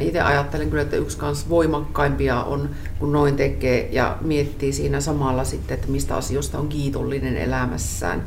itse 0.00 0.20
ajattelen 0.20 0.70
kyllä, 0.70 0.82
että 0.82 0.96
yksi 0.96 1.18
kans 1.18 1.48
voimakkaimpia 1.48 2.42
on, 2.42 2.70
kun 2.98 3.12
noin 3.12 3.36
tekee 3.36 3.88
ja 3.92 4.18
miettii 4.20 4.72
siinä 4.72 5.00
samalla 5.00 5.44
sitten, 5.44 5.74
että 5.74 5.88
mistä 5.88 6.16
asioista 6.16 6.58
on 6.58 6.68
kiitollinen 6.68 7.36
elämässään. 7.36 8.24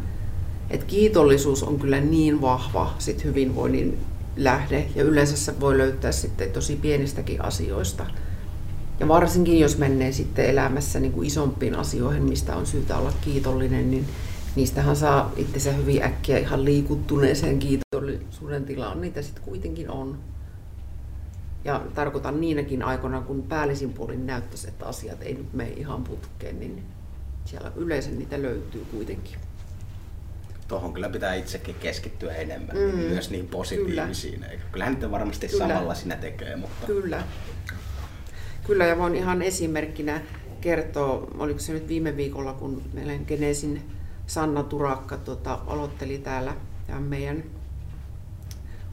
Et 0.69 0.83
kiitollisuus 0.83 1.63
on 1.63 1.79
kyllä 1.79 1.99
niin 1.99 2.41
vahva 2.41 2.93
sit 2.99 3.23
hyvinvoinnin 3.23 3.97
lähde 4.37 4.87
ja 4.95 5.03
yleensä 5.03 5.37
se 5.37 5.59
voi 5.59 5.77
löytää 5.77 6.11
sitten 6.11 6.51
tosi 6.51 6.75
pienistäkin 6.75 7.45
asioista. 7.45 8.05
Ja 8.99 9.07
varsinkin 9.07 9.59
jos 9.59 9.77
menee 9.77 10.11
sitten 10.11 10.45
elämässä 10.45 10.99
niin 10.99 11.11
kuin 11.11 11.27
isompiin 11.27 11.75
asioihin, 11.75 12.23
mistä 12.23 12.55
on 12.55 12.65
syytä 12.65 12.97
olla 12.97 13.13
kiitollinen, 13.21 13.91
niin 13.91 14.05
niistähän 14.55 14.95
saa 14.95 15.31
itsensä 15.37 15.71
hyvin 15.71 16.03
äkkiä 16.03 16.37
ihan 16.37 16.65
liikuttuneeseen 16.65 17.59
kiitollisuuden 17.59 18.65
tilaan. 18.65 19.01
Niitä 19.01 19.21
sitten 19.21 19.43
kuitenkin 19.43 19.89
on. 19.89 20.17
Ja 21.65 21.81
tarkoitan 21.95 22.41
niinäkin 22.41 22.83
aikoina, 22.83 23.21
kun 23.21 23.43
päällisin 23.43 23.93
puolin 23.93 24.25
näyttäisi, 24.25 24.67
että 24.67 24.85
asiat 24.85 25.21
ei 25.21 25.33
nyt 25.33 25.53
mene 25.53 25.69
ihan 25.69 26.03
putkeen, 26.03 26.59
niin 26.59 26.83
siellä 27.45 27.71
yleensä 27.75 28.11
niitä 28.11 28.41
löytyy 28.41 28.85
kuitenkin. 28.91 29.46
Tuohon 30.67 30.93
kyllä 30.93 31.09
pitää 31.09 31.33
itsekin 31.33 31.75
keskittyä 31.75 32.33
enemmän, 32.33 32.77
mm. 32.77 32.99
myös 32.99 33.29
niin 33.29 33.47
positiivisiin. 33.47 34.39
Kyllä. 34.39 34.61
Kyllähän 34.71 34.93
niitä 34.93 35.11
varmasti 35.11 35.47
kyllä. 35.47 35.67
samalla 35.67 35.95
sinä 35.95 36.15
tekee. 36.15 36.55
Mutta... 36.55 36.87
Kyllä. 36.87 37.23
Kyllä, 38.63 38.85
ja 38.85 38.97
voin 38.97 39.15
ihan 39.15 39.41
esimerkkinä 39.41 40.21
kertoa, 40.61 41.27
oliko 41.37 41.59
se 41.59 41.73
nyt 41.73 41.87
viime 41.87 42.17
viikolla, 42.17 42.53
kun 42.53 42.81
meillä 42.93 43.13
Genesin 43.27 43.81
Sanna 44.27 44.63
Turakka 44.63 45.17
tota, 45.17 45.59
aloitteli 45.67 46.17
täällä 46.17 46.55
tämän 46.87 47.03
meidän 47.03 47.43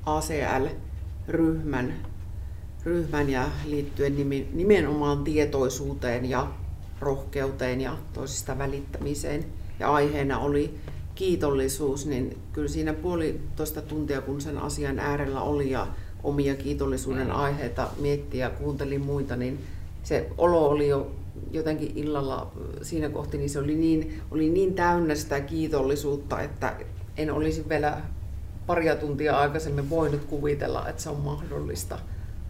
ACL-ryhmän 0.07 1.95
ryhmän 2.85 3.31
ja 3.31 3.49
liittyen 3.67 4.17
nimenomaan 4.53 5.25
tietoisuuteen 5.25 6.31
ja 6.31 6.51
rohkeuteen 7.01 7.81
ja 7.81 7.99
toisista 8.13 8.59
välittämiseen. 8.59 9.45
Ja 9.79 9.93
aiheena 9.93 10.39
oli 10.39 10.79
kiitollisuus, 11.15 12.07
niin 12.07 12.39
kyllä 12.53 12.69
siinä 12.69 12.93
puolitoista 12.93 13.83
tuntia, 13.83 14.23
kun 14.23 14.41
sen 14.41 14.59
asian 14.59 14.99
äärellä 14.99 15.41
oli 15.41 15.71
ja 15.71 15.87
omia 16.23 16.55
kiitollisuuden 16.55 17.27
mm. 17.27 17.37
aiheita 17.37 17.91
mietti 18.01 18.39
ja 18.39 18.51
kuuntelin 18.51 19.01
muita, 19.01 19.37
niin 19.37 19.59
se 20.03 20.31
olo 20.39 20.69
oli 20.69 20.89
jo 20.89 21.11
jotenkin 21.51 21.93
illalla 21.95 22.53
siinä 22.83 23.09
kohti, 23.09 23.39
niin 23.39 23.51
se 23.51 23.59
oli 23.59 23.75
niin, 23.75 24.23
oli 24.31 24.49
niin 24.49 24.75
täynnä 24.75 25.15
sitä 25.15 25.41
kiitollisuutta, 25.41 26.41
että 26.41 26.77
en 27.17 27.31
olisi 27.31 27.69
vielä 27.69 28.01
paria 28.67 28.97
tuntia 28.97 29.39
aikaisemmin 29.39 29.91
voinut 29.91 30.25
kuvitella, 30.25 30.89
että 30.89 31.03
se 31.03 31.11
on 31.11 31.21
mahdollista. 31.21 31.99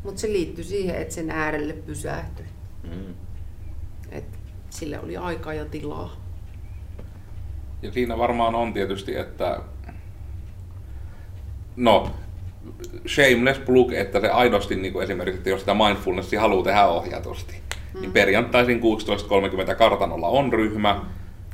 Mutta 0.05 0.21
se 0.21 0.29
liittyi 0.29 0.65
siihen, 0.65 0.97
että 0.97 1.15
sen 1.15 1.31
äärelle 1.31 1.73
pysähtyi. 1.73 2.47
Mm. 2.85 3.15
Et 4.11 4.25
sille 4.71 5.01
oli 5.01 5.17
aikaa 5.17 5.55
ja 5.55 5.65
tilaa. 5.65 6.24
Ja 7.85 7.93
siinä 7.93 8.19
varmaan 8.19 8.55
on 8.55 8.73
tietysti, 8.73 9.17
että 9.17 9.61
no, 11.77 12.11
shameless 13.09 13.61
plug, 13.61 13.93
että 13.93 14.21
se 14.21 14.29
aidosti 14.29 14.77
niin 14.77 14.93
kuin 14.93 15.05
esimerkiksi, 15.05 15.39
että 15.39 15.51
jos 15.51 15.61
sitä 15.61 15.75
mindfulnessia 15.75 16.41
haluaa 16.41 16.65
tehdä 16.65 16.87
ohjatusti, 16.87 17.65
Mm. 17.95 18.01
Niin 18.01 18.13
perjantaisin 18.13 18.81
16.30 19.69 19.75
kartanolla 19.75 20.29
on 20.29 20.53
ryhmä. 20.53 21.01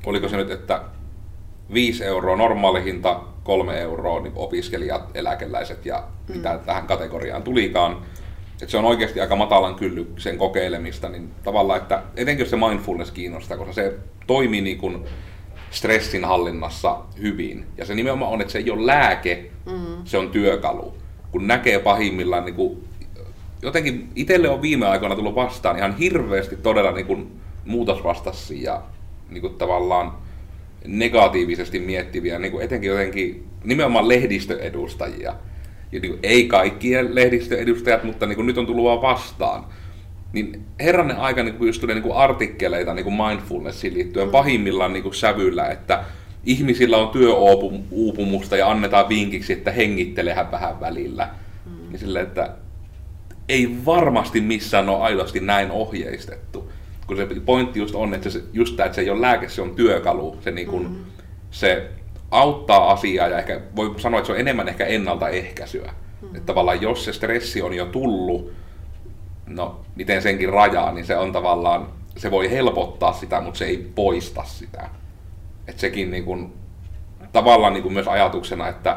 Oliko 0.07 0.29
se 0.29 0.37
nyt, 0.37 0.51
että 0.51 0.83
5 1.75 2.05
euroa 2.05 2.37
normaali 2.37 2.85
hinta, 2.85 3.21
3 3.45 3.81
euroa 3.81 4.21
niin 4.21 4.33
opiskelijat, 4.37 5.11
eläkeläiset 5.15 5.87
ja 5.87 6.03
mm. 6.29 6.37
mitä 6.37 6.59
tähän 6.67 6.87
kategoriaan 6.87 7.43
tulikaan. 7.43 8.03
Että 8.53 8.71
se 8.71 8.79
on 8.79 8.85
oikeasti 8.85 9.21
aika 9.21 9.37
matalan 9.37 9.75
kyllyksen 9.75 10.39
kokeilemista, 10.39 11.09
niin 11.09 11.31
tavallaan, 11.45 11.81
että 11.81 12.03
etenkin 12.17 12.43
jos 12.43 12.51
se 12.51 12.57
mindfulness 12.57 13.11
kiinnostaa, 13.11 13.57
koska 13.57 13.73
se 13.73 13.95
toimii 14.27 14.61
niin 14.61 14.79
kuin 14.79 15.05
stressin 15.71 16.25
hallinnassa 16.25 16.99
hyvin. 17.23 17.67
Ja 17.79 17.85
se 17.85 17.95
nimenomaan 17.95 18.33
on, 18.33 18.41
että 18.41 18.53
se 18.53 18.59
ei 18.59 18.71
ole 18.71 18.87
lääke, 18.87 19.51
mm. 19.67 20.05
se 20.05 20.19
on 20.19 20.31
työkalu. 20.31 20.95
Kun 21.33 21.47
näkee 21.47 21.79
pahimmillaan 21.79 22.45
niin 22.45 22.55
kuin 22.55 22.85
jotenkin 23.63 24.09
itselle 24.15 24.49
on 24.49 24.63
viime 24.63 24.87
aikoina 24.87 25.15
tullut 25.15 25.35
vastaan 25.35 25.79
ihan 25.79 25.97
hirveästi 25.97 26.57
todella 26.57 26.93
niin 26.93 27.07
kuin 27.07 27.41
muutosvastaisia 27.65 28.73
ja 28.73 28.83
niin 29.31 29.41
kuin 29.41 29.55
tavallaan 29.55 30.13
negatiivisesti 30.87 31.79
miettiviä, 31.79 32.39
niin 32.39 32.53
kuin 32.53 32.65
etenkin 32.65 32.91
jotenkin 32.91 33.49
nimenomaan 33.65 34.09
lehdistöedustajia. 34.09 35.35
Ja 35.93 36.01
niin 36.01 36.13
kuin, 36.13 36.21
ei 36.23 36.47
kaikkien 36.47 37.15
lehdistöedustajat, 37.15 38.05
mutta 38.05 38.27
niin 38.27 38.37
kuin 38.37 38.47
nyt 38.47 38.59
on 38.59 38.67
tullut 38.67 38.85
vaan 38.85 39.03
vastaan. 39.03 39.65
Niin 40.33 40.65
herranen 40.81 41.17
aika 41.17 41.43
niin 41.43 41.55
kuin 41.55 41.67
just 41.67 41.81
tulee 41.81 41.95
niin 41.95 42.03
kuin 42.03 42.17
artikkeleita 42.17 42.95
niin 42.95 43.05
kuin 43.05 43.17
mindfulnessiin 43.17 43.95
liittyen 43.95 44.27
mm. 44.27 44.33
pahimmillaan 44.33 44.93
niin 44.93 45.03
kuin 45.03 45.15
sävyllä, 45.15 45.69
että 45.69 46.05
ihmisillä 46.45 46.97
on 46.97 47.09
työuupumusta 47.09 48.57
ja 48.57 48.71
annetaan 48.71 49.09
vinkiksi, 49.09 49.53
että 49.53 49.71
hengittelehän 49.71 50.51
vähän 50.51 50.81
välillä. 50.81 51.29
Mm. 51.67 51.89
Niin 51.89 51.99
sille, 51.99 52.21
että 52.21 52.51
ei 53.49 53.77
varmasti 53.87 54.41
missään 54.41 54.89
ole 54.89 55.03
aidosti 55.03 55.41
näin 55.41 55.71
ohjeistettu. 55.71 56.73
Kun 57.07 57.17
se 57.17 57.27
pointti 57.45 57.79
just 57.79 57.95
on, 57.95 58.15
että 58.15 58.31
se, 58.31 58.43
just 58.53 58.77
tämä, 58.77 58.87
että 58.87 58.97
se 58.97 59.01
ei 59.01 59.11
ole 59.11 59.21
lääke, 59.21 59.49
se 59.49 59.63
on 59.63 59.75
työkalu. 59.75 60.37
Se, 60.41 60.51
niin 60.51 60.67
kun, 60.67 60.83
mm-hmm. 60.83 61.05
se 61.51 61.91
auttaa 62.31 62.93
asiaa 62.93 63.29
ja 63.29 63.39
ehkä 63.39 63.61
voi 63.77 63.95
sanoa, 63.97 64.21
että 64.21 64.27
se 64.27 64.33
on 64.33 64.41
enemmän 64.41 64.69
ehkä 64.69 64.87
ennaltaehkäisyä. 64.87 65.87
Mm-hmm. 65.87 66.37
Että 66.37 66.47
tavallaan 66.47 66.83
jos 66.83 67.05
se 67.05 67.13
stressi 67.13 67.63
on 67.63 67.75
jo 67.75 67.87
tullut, 67.87 68.53
no 69.51 69.81
miten 69.97 70.23
senkin 70.23 70.49
rajaa, 70.49 70.93
niin 70.93 71.05
se 71.05 71.17
on 71.17 71.33
tavallaan, 71.33 71.89
se 72.17 72.31
voi 72.31 72.51
helpottaa 72.51 73.13
sitä, 73.13 73.41
mutta 73.41 73.59
se 73.59 73.65
ei 73.65 73.91
poista 73.95 74.45
sitä. 74.45 74.89
Että 75.69 75.81
sekin 75.81 76.11
niin 76.11 76.25
kun, 76.25 76.53
tavallaan 77.33 77.73
niin 77.73 77.83
kun 77.83 77.93
myös 77.93 78.09
ajatuksena, 78.09 78.69
että 78.69 78.97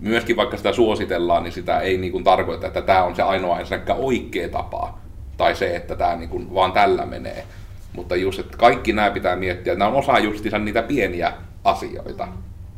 myöskin 0.00 0.36
vaikka 0.36 0.56
sitä 0.56 0.72
suositellaan, 0.72 1.42
niin 1.42 1.52
sitä 1.52 1.80
ei 1.80 1.98
niin 1.98 2.12
kuin 2.12 2.24
tarkoita, 2.24 2.66
että 2.66 2.82
tämä 2.82 3.04
on 3.04 3.16
se 3.16 3.22
ainoa 3.22 3.60
ensinnäkään 3.60 3.98
oikea 3.98 4.48
tapa. 4.48 4.98
Tai 5.36 5.54
se, 5.54 5.76
että 5.76 5.96
tämä 5.96 6.16
niin 6.16 6.28
kuin 6.28 6.54
vaan 6.54 6.72
tällä 6.72 7.06
menee. 7.06 7.44
Mutta 7.92 8.16
just, 8.16 8.38
että 8.38 8.56
kaikki 8.56 8.92
nämä 8.92 9.10
pitää 9.10 9.36
miettiä, 9.36 9.74
nämä 9.74 9.90
on 9.90 9.96
osa 9.96 10.18
justiinsa 10.18 10.58
niitä 10.58 10.82
pieniä 10.82 11.32
asioita, 11.64 12.28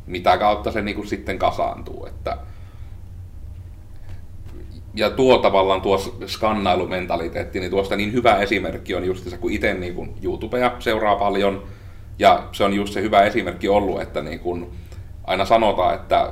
mitä 0.05 0.37
kautta 0.37 0.71
se 0.71 0.81
niin 0.81 0.95
kuin 0.95 1.07
sitten 1.07 1.39
kasaantuu. 1.39 2.05
Että 2.05 2.37
ja 4.93 5.09
tuo 5.09 5.37
tavallaan 5.37 5.81
tuo 5.81 5.97
skannailumentaliteetti, 6.25 7.59
niin 7.59 7.71
tuosta 7.71 7.95
niin 7.95 8.13
hyvä 8.13 8.37
esimerkki 8.37 8.95
on 8.95 9.05
just 9.05 9.29
se, 9.29 9.37
kun 9.37 9.51
itse 9.51 9.73
niin 9.73 9.95
kuin 9.95 10.13
YouTubea 10.23 10.75
seuraa 10.79 11.15
paljon, 11.15 11.63
ja 12.19 12.43
se 12.51 12.63
on 12.63 12.73
just 12.73 12.93
se 12.93 13.01
hyvä 13.01 13.23
esimerkki 13.23 13.69
ollut, 13.69 14.01
että 14.01 14.21
niin 14.21 14.39
kuin 14.39 14.71
aina 15.23 15.45
sanotaan, 15.45 15.95
että 15.95 16.31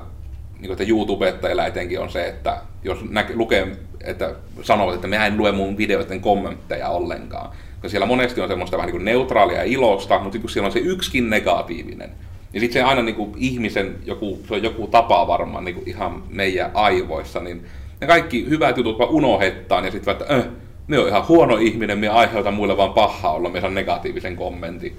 niin 0.59 0.71
että 0.71 0.83
YouTubettajilla 0.83 1.65
etenkin 1.65 1.99
on 1.99 2.09
se, 2.09 2.27
että 2.27 2.57
jos 2.83 3.09
näke, 3.09 3.35
lukee, 3.35 3.67
että 4.03 4.35
sanovat, 4.61 4.95
että 4.95 5.07
mä 5.07 5.25
en 5.25 5.37
lue 5.37 5.51
mun 5.51 5.77
videoiden 5.77 6.21
kommentteja 6.21 6.89
ollenkaan. 6.89 7.49
Koska 7.49 7.89
siellä 7.89 8.05
monesti 8.05 8.41
on 8.41 8.47
semmoista 8.47 8.77
vähän 8.77 8.87
niin 8.87 8.95
kuin 8.95 9.05
neutraalia 9.05 9.57
ja 9.57 9.63
ilosta, 9.63 10.19
mutta 10.19 10.39
kun 10.39 10.49
siellä 10.49 10.65
on 10.65 10.71
se 10.71 10.79
yksikin 10.79 11.29
negatiivinen, 11.29 12.11
niin 12.53 12.61
sitten 12.61 12.81
se 12.81 12.87
aina 12.87 13.01
niin 13.01 13.15
kuin 13.15 13.33
ihmisen 13.37 13.95
joku, 14.05 14.39
se 14.47 14.53
on 14.53 14.63
joku 14.63 14.87
tapa 14.87 15.27
varmaan 15.27 15.65
niin 15.65 15.75
kuin 15.75 15.89
ihan 15.89 16.23
meidän 16.29 16.71
aivoissa, 16.73 17.39
niin 17.39 17.65
ne 18.01 18.07
kaikki 18.07 18.49
hyvät 18.49 18.77
jutut 18.77 18.99
vaan 18.99 19.09
unohettaan 19.09 19.85
ja 19.85 19.91
sitten 19.91 20.11
että 20.11 20.35
äh, 20.35 20.45
me 20.87 20.99
on 20.99 21.07
ihan 21.07 21.27
huono 21.27 21.57
ihminen, 21.57 21.99
me 21.99 22.07
aiheuta 22.07 22.51
muille 22.51 22.77
vaan 22.77 22.93
pahaa 22.93 23.33
olla, 23.33 23.49
me 23.49 23.61
saan 23.61 23.75
negatiivisen 23.75 24.35
kommentin. 24.35 24.97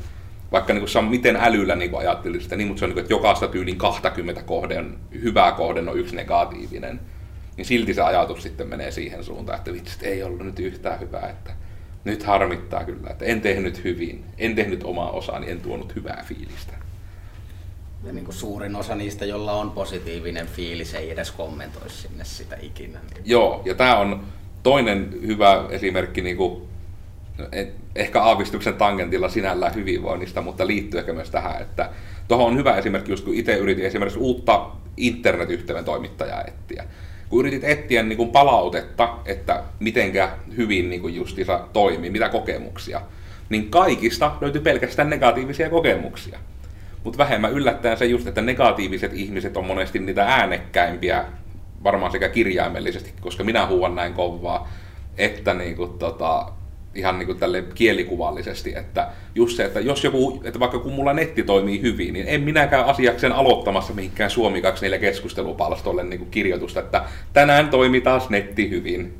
Vaikka 0.52 0.72
niin 0.72 0.84
kuin, 0.92 1.04
miten 1.04 1.36
älyllä 1.36 1.76
niin 1.76 1.98
ajattelisi 1.98 2.44
sitä, 2.44 2.56
niin, 2.56 2.68
mutta 2.68 2.78
se 2.78 2.84
on 2.84 2.88
niin 2.88 2.94
kuin, 2.94 3.02
että 3.02 3.12
jokaista 3.12 3.48
tyylin 3.48 3.76
20 3.76 4.42
kohden, 4.42 4.98
hyvää 5.22 5.52
kohden 5.52 5.88
on 5.88 5.98
yksi 5.98 6.16
negatiivinen. 6.16 7.00
Niin 7.56 7.64
silti 7.64 7.94
se 7.94 8.02
ajatus 8.02 8.42
sitten 8.42 8.68
menee 8.68 8.90
siihen 8.90 9.24
suuntaan, 9.24 9.58
että 9.58 9.72
vitsi, 9.72 10.06
ei 10.06 10.22
ollut 10.22 10.40
nyt 10.40 10.58
yhtään 10.58 11.00
hyvää, 11.00 11.28
että 11.28 11.52
nyt 12.04 12.22
harmittaa 12.22 12.84
kyllä, 12.84 13.10
että 13.10 13.24
en 13.24 13.40
tehnyt 13.40 13.84
hyvin, 13.84 14.24
en 14.38 14.54
tehnyt 14.54 14.84
omaa 14.84 15.10
osaani, 15.10 15.50
en 15.50 15.60
tuonut 15.60 15.94
hyvää 15.94 16.24
fiilistä. 16.26 16.72
Ja 18.04 18.12
niin 18.12 18.24
kuin 18.24 18.34
suurin 18.34 18.76
osa 18.76 18.94
niistä, 18.94 19.24
jolla 19.24 19.52
on 19.52 19.70
positiivinen 19.70 20.46
fiilis, 20.46 20.94
ei 20.94 21.10
edes 21.10 21.30
kommentoisi 21.30 21.96
sinne 21.96 22.24
sitä 22.24 22.56
ikinä. 22.62 22.98
Joo, 23.24 23.62
ja 23.64 23.74
tämä 23.74 23.96
on 23.96 24.24
toinen 24.62 25.10
hyvä 25.26 25.66
esimerkki 25.70 26.22
niin 26.22 26.36
kuin, 26.36 26.62
ehkä 27.94 28.22
aavistuksen 28.22 28.74
tangentilla 28.74 29.28
sinällään 29.28 29.74
hyvinvoinnista, 29.74 30.42
mutta 30.42 30.66
liittyy 30.66 31.00
ehkä 31.00 31.12
myös 31.12 31.30
tähän, 31.30 31.62
että 31.62 31.90
tuohon 32.28 32.46
on 32.46 32.56
hyvä 32.56 32.76
esimerkki, 32.76 33.12
just 33.12 33.24
kun 33.24 33.34
itse 33.34 33.56
yritin 33.56 33.84
esimerkiksi 33.84 34.18
uutta 34.18 34.70
internetyhteyden 34.96 35.84
toimittajaa 35.84 36.44
etsiä. 36.44 36.84
Kun 37.28 37.40
yritit 37.40 37.64
etsiä 37.64 38.02
niin 38.02 38.16
kuin 38.16 38.30
palautetta, 38.30 39.16
että 39.26 39.62
mitenkä 39.80 40.30
hyvin 40.56 40.90
niin 40.90 41.00
kuin 41.00 41.14
justiinsa 41.14 41.60
toimii, 41.72 42.10
mitä 42.10 42.28
kokemuksia, 42.28 43.00
niin 43.48 43.70
kaikista 43.70 44.36
löytyy 44.40 44.60
pelkästään 44.60 45.10
negatiivisia 45.10 45.70
kokemuksia. 45.70 46.38
Mutta 47.04 47.18
vähemmän 47.18 47.52
yllättäen 47.52 47.96
se 47.96 48.04
just, 48.04 48.26
että 48.26 48.42
negatiiviset 48.42 49.12
ihmiset 49.14 49.56
on 49.56 49.66
monesti 49.66 49.98
niitä 49.98 50.26
äänekkäimpiä, 50.26 51.24
varmaan 51.84 52.12
sekä 52.12 52.28
kirjaimellisesti, 52.28 53.12
koska 53.20 53.44
minä 53.44 53.66
huuan 53.66 53.94
näin 53.94 54.14
kovaa, 54.14 54.68
että 55.18 55.54
niinku, 55.54 55.86
tota, 55.86 56.52
ihan 56.94 57.18
niin 57.18 57.26
kuin 57.26 57.38
tälle 57.38 57.64
kielikuvallisesti, 57.74 58.76
että 58.76 59.08
just 59.34 59.56
se, 59.56 59.64
että 59.64 59.80
jos 59.80 60.04
joku, 60.04 60.42
että 60.44 60.60
vaikka 60.60 60.78
kun 60.78 60.92
mulla 60.92 61.12
netti 61.12 61.42
toimii 61.42 61.82
hyvin, 61.82 62.12
niin 62.12 62.28
en 62.28 62.40
minäkään 62.40 62.86
asiakseen 62.86 63.32
aloittamassa 63.32 63.92
mihinkään 63.92 64.30
Suomi 64.30 64.62
24 64.62 64.98
keskustelupalstolle 64.98 66.04
niin 66.04 66.18
kuin 66.18 66.30
kirjoitusta, 66.30 66.80
että 66.80 67.04
tänään 67.32 67.68
toimi 67.68 68.00
taas 68.00 68.30
netti 68.30 68.70
hyvin. 68.70 69.14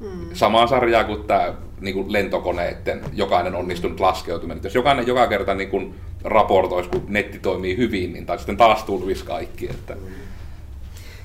Mm. 0.00 0.28
Samaa 0.32 0.66
sarjaa 0.66 1.04
kuin 1.04 1.24
tämä 1.24 1.54
niin 1.84 1.94
kuin 1.94 2.12
lentokoneiden 2.12 3.00
jokainen 3.12 3.54
onnistunut 3.54 4.00
laskeutuminen. 4.00 4.64
Jos 4.64 4.74
jokainen 4.74 5.06
joka 5.06 5.26
kerta 5.26 5.54
niin 5.54 5.70
kuin 5.70 5.94
raportoisi, 6.24 6.90
kun 6.90 7.04
netti 7.08 7.38
toimii 7.38 7.76
hyvin, 7.76 8.12
niin 8.12 8.26
tai 8.26 8.38
sitten 8.38 8.56
taas 8.56 8.84
tulvisi 8.84 9.24
kaikki. 9.24 9.70
Että... 9.70 9.96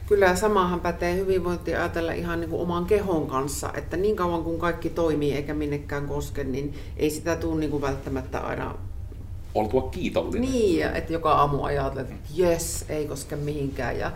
Kyllä 0.07 0.35
samahan 0.35 0.79
pätee 0.79 1.15
hyvinvointi 1.15 1.75
ajatella 1.75 2.11
ihan 2.11 2.39
niin 2.39 2.49
kuin 2.49 2.61
oman 2.61 2.85
kehon 2.85 3.27
kanssa, 3.27 3.69
että 3.73 3.97
niin 3.97 4.15
kauan 4.15 4.43
kun 4.43 4.59
kaikki 4.59 4.89
toimii 4.89 5.33
eikä 5.33 5.53
minnekään 5.53 6.07
koske, 6.07 6.43
niin 6.43 6.73
ei 6.97 7.09
sitä 7.09 7.35
tule 7.35 7.59
niin 7.59 7.71
kuin 7.71 7.81
välttämättä 7.81 8.39
aina 8.39 8.75
oltua 9.55 9.81
kiitollinen. 9.81 10.51
Niin, 10.51 10.87
että 10.95 11.13
joka 11.13 11.31
aamu 11.31 11.63
ajattelee, 11.63 12.03
että 12.03 12.15
jes, 12.35 12.85
ei 12.89 13.05
koske 13.05 13.35
mihinkään 13.35 13.99
ja 13.99 14.11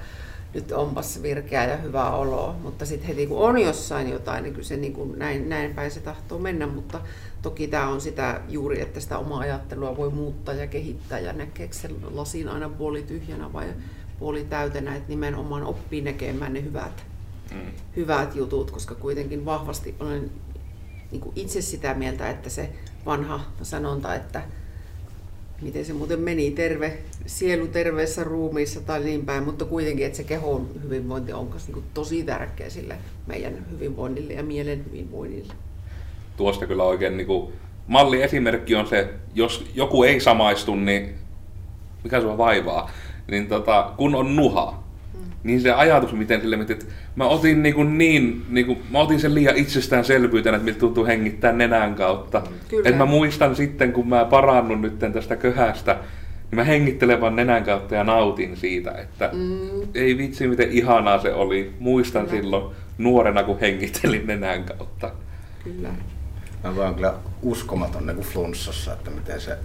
nyt 0.53 0.71
onpas 0.71 1.21
virkeä 1.21 1.65
ja 1.65 1.77
hyvä 1.77 2.09
olo. 2.09 2.55
Mutta 2.63 2.85
sitten 2.85 3.07
heti 3.07 3.27
kun 3.27 3.37
on 3.37 3.61
jossain 3.61 4.09
jotain, 4.09 4.43
niin 4.43 4.53
kyllä 4.53 4.67
se 4.67 4.77
niin 4.77 4.93
kuin 4.93 5.19
näin, 5.19 5.49
näin 5.49 5.73
päin 5.73 5.91
se 5.91 5.99
tahtoo 5.99 6.39
mennä. 6.39 6.67
Mutta 6.67 7.01
toki 7.41 7.67
tämä 7.67 7.87
on 7.87 8.01
sitä 8.01 8.41
juuri, 8.49 8.81
että 8.81 8.99
sitä 8.99 9.17
omaa 9.17 9.39
ajattelua 9.39 9.97
voi 9.97 10.09
muuttaa 10.09 10.53
ja 10.53 10.67
kehittää 10.67 11.19
ja 11.19 11.33
näkeekö 11.33 11.73
se 11.73 11.89
lasin 12.11 12.47
aina 12.47 12.69
puoli 12.69 13.01
tyhjänä 13.01 13.53
vai 13.53 13.73
puoli 14.19 14.43
täytenä, 14.43 14.95
että 14.95 15.09
nimenomaan 15.09 15.63
oppii 15.63 16.01
näkemään 16.01 16.53
ne 16.53 16.63
hyvät, 16.63 17.05
mm. 17.51 17.71
hyvät 17.95 18.35
jutut, 18.35 18.71
koska 18.71 18.95
kuitenkin 18.95 19.45
vahvasti 19.45 19.95
olen 19.99 20.31
niin 21.11 21.21
kuin 21.21 21.33
itse 21.35 21.61
sitä 21.61 21.93
mieltä, 21.93 22.29
että 22.29 22.49
se 22.49 22.69
vanha 23.05 23.39
sanonta, 23.61 24.15
että 24.15 24.41
miten 25.63 25.85
se 25.85 25.93
muuten 25.93 26.19
meni, 26.19 26.51
terve, 26.51 26.97
sielu 27.25 27.67
terveessä 27.67 28.23
ruumiissa 28.23 28.81
tai 28.81 29.03
niin 29.03 29.25
päin, 29.25 29.43
mutta 29.43 29.65
kuitenkin, 29.65 30.05
että 30.05 30.17
se 30.17 30.23
kehon 30.23 30.69
hyvinvointi 30.83 31.33
on 31.33 31.49
niin 31.67 31.83
tosi 31.93 32.23
tärkeä 32.23 32.69
sille 32.69 32.95
meidän 33.27 33.65
hyvinvoinnille 33.71 34.33
ja 34.33 34.43
mielen 34.43 34.85
hyvinvoinnille. 34.85 35.53
Tuosta 36.37 36.67
kyllä 36.67 36.83
oikein 36.83 37.17
niin 37.17 37.27
kuin, 37.27 37.53
malliesimerkki 37.87 38.75
on 38.75 38.87
se, 38.87 39.09
jos 39.35 39.65
joku 39.75 40.03
ei 40.03 40.19
samaistu, 40.19 40.75
niin 40.75 41.15
mikä 42.03 42.21
sua 42.21 42.37
vaivaa? 42.37 42.91
niin 43.31 43.47
tota, 43.47 43.93
kun 43.97 44.15
on 44.15 44.35
nuha. 44.35 44.82
Niin 45.43 45.61
se 45.61 45.71
ajatus, 45.71 46.13
miten 46.13 46.41
sille, 46.41 46.55
että 46.55 46.85
mä 47.15 47.27
otin 47.27 47.63
niin, 47.63 47.75
kuin 47.75 47.97
niin, 47.97 48.45
niin 48.49 48.65
kuin, 48.65 48.83
mä 48.91 48.99
otin 48.99 49.19
sen 49.19 49.35
liian 49.35 49.57
itsestäänselvyytenä, 49.57 50.57
että 50.57 50.65
miltä 50.65 50.79
tuntuu 50.79 51.05
hengittää 51.05 51.51
nenän 51.51 51.95
kautta. 51.95 52.39
Mm. 52.39 52.55
Kyllä. 52.69 52.89
Et 52.89 52.97
mä 52.97 53.05
muistan 53.05 53.55
sitten, 53.55 53.93
kun 53.93 54.07
mä 54.07 54.25
parannun 54.25 54.81
nyt 54.81 54.99
tästä 55.13 55.35
köhästä, 55.35 55.93
niin 56.51 56.59
mä 56.59 56.63
hengittelen 56.63 57.21
vaan 57.21 57.35
nenän 57.35 57.63
kautta 57.63 57.95
ja 57.95 58.03
nautin 58.03 58.57
siitä, 58.57 58.91
että 58.91 59.29
mm. 59.33 59.87
ei 59.95 60.17
vitsi 60.17 60.47
miten 60.47 60.71
ihanaa 60.71 61.21
se 61.21 61.33
oli. 61.33 61.73
Muistan 61.79 62.25
kyllä. 62.25 62.41
silloin 62.41 62.75
nuorena, 62.97 63.43
kun 63.43 63.59
hengittelin 63.59 64.27
nenän 64.27 64.63
kautta. 64.63 65.11
Kyllä. 65.63 65.89
Mä 66.63 66.75
vaan 66.75 66.95
kyllä 66.95 67.13
uskomaton 67.41 68.05
niin 68.05 68.15
kuin 68.15 68.27
flunssassa, 68.27 68.93
että 68.93 69.11
miten 69.11 69.41
se 69.41 69.57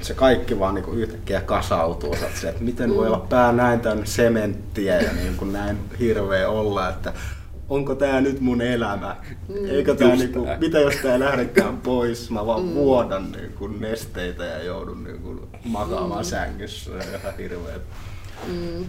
se 0.00 0.14
kaikki 0.14 0.58
vaan 0.58 0.74
niin 0.74 0.98
yhtäkkiä 0.98 1.40
kasautuu. 1.40 2.16
Se, 2.34 2.48
että 2.48 2.64
miten 2.64 2.94
voi 2.96 3.06
olla 3.06 3.26
pää 3.28 3.52
näin 3.52 3.80
täynnä 3.80 4.04
sementtiä 4.04 5.00
ja 5.00 5.12
niin 5.12 5.36
kuin 5.36 5.52
näin 5.52 5.78
hirveä 5.98 6.48
olla, 6.48 6.88
että 6.88 7.12
onko 7.68 7.94
tämä 7.94 8.20
nyt 8.20 8.40
mun 8.40 8.62
elämä? 8.62 9.16
Mm. 9.48 9.70
Eikö 9.70 9.94
tää 9.94 10.16
niinku, 10.16 10.46
mitä 10.58 10.78
jos 10.78 10.94
tää 11.02 11.12
ei 11.12 11.20
lähdekään 11.20 11.76
pois? 11.90 12.30
Mä 12.30 12.46
vaan 12.46 12.62
mm. 12.62 12.74
vuodan 12.74 13.32
niinku 13.32 13.66
nesteitä 13.66 14.44
ja 14.44 14.62
joudun 14.62 15.04
niinku 15.04 15.48
makaamaan 15.64 16.24
mm. 16.24 16.28
sängyssä 16.28 16.90
ja 16.90 17.18
ihan 17.18 17.36
hirveet. 17.38 17.82
Mm. 18.46 18.86